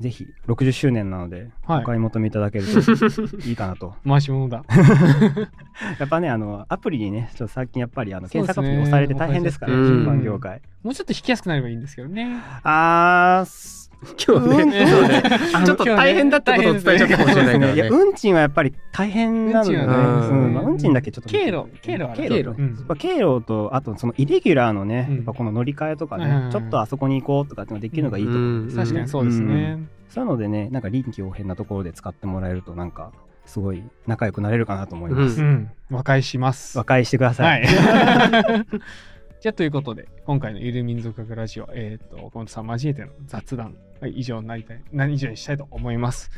[0.00, 1.82] ぜひ60周年なのではい。
[1.82, 2.80] お買い求めいただけると
[3.48, 3.94] いいかなと。
[4.06, 4.64] 回し物だ。
[5.98, 10.60] やっぱねあのアプリにねちょっと最近やっぱりあの検索アプリに押されて大変ですからうん出版業界。
[10.82, 12.40] もうちょっと引きやすくなればいいんですけどね。
[12.62, 13.90] あーす
[14.26, 15.22] 今日ね、うんそうね。
[15.64, 17.90] ちょっと大変だってことを伝えちゃったかもしれないからいやね。
[17.90, 19.86] 運賃はやっぱり大変なので、ね。
[19.86, 22.54] まあ運賃だけちょっと経路経路経路。
[22.96, 23.42] 経路。
[23.44, 25.16] とあとそのイレギュラーのね、うん。
[25.16, 26.50] やっぱこの乗り換えとかね、うん。
[26.50, 28.82] ちょっとあそこに行こうとかっていうのができるのがいいと思うんですよ。
[28.82, 29.78] ね、確かにそうですね、
[30.08, 33.12] そういうのでねなんか臨機応変なところで使ってもらえるとなんか
[33.46, 35.46] すごい仲良くなれるかなと思います、うん。
[35.46, 36.78] うん、和解します。
[36.78, 37.62] 和解してくださ、はい。
[37.62, 37.66] い。
[39.44, 46.30] じゃあということで、今回のゆる民族学ラジオ、えっ、と、小本さん交えての雑談、はい、以上になりたい、何以上にしたいと思います。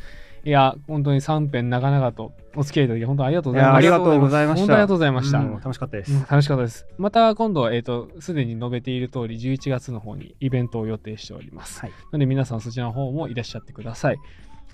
[0.47, 3.77] いや、本当に3編長々とお付き合いいただき、本当にありがとうございました。
[3.77, 4.59] ありがとうございました。
[4.59, 5.37] 本当にありがとうございました。
[5.39, 6.13] うん楽しかったです。
[6.13, 6.87] うん楽しかったです。
[6.97, 11.81] また今度は、えっ、と、すでに述べている通り、11月の方にイベントを予定しております。
[11.81, 11.89] はい。
[11.89, 14.19] なので皆さんそちらの方もいらっしゃってください。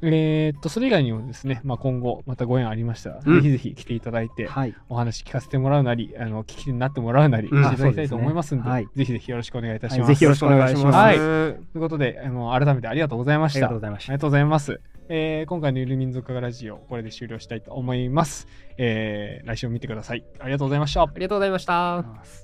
[0.06, 4.76] えーっと、それ以外にもですね、まあ、今後またご縁ありましたら、うんぜひぜひ来ていただいて、はい。
[4.90, 10.08] お話聞かせてもらうなり、あの聞き手になってもらうなり、うんしていただきたいと思いますんで、うですねぜひぜひよろしくお願いいたします。
[10.08, 10.96] はいぜひよろしくお願いします。
[10.96, 13.62] はいあということで、あの改めてありがとうございまりした。
[13.62, 14.22] がとうございましたありが。
[14.22, 14.82] とうございます。
[15.10, 18.48] えー今回のゆる民族化ラジオ、これで終了したいと思います。
[18.78, 20.24] えー来週も見てください。
[20.40, 21.04] ありがとうございました。
[21.04, 22.43] ありがとうございました。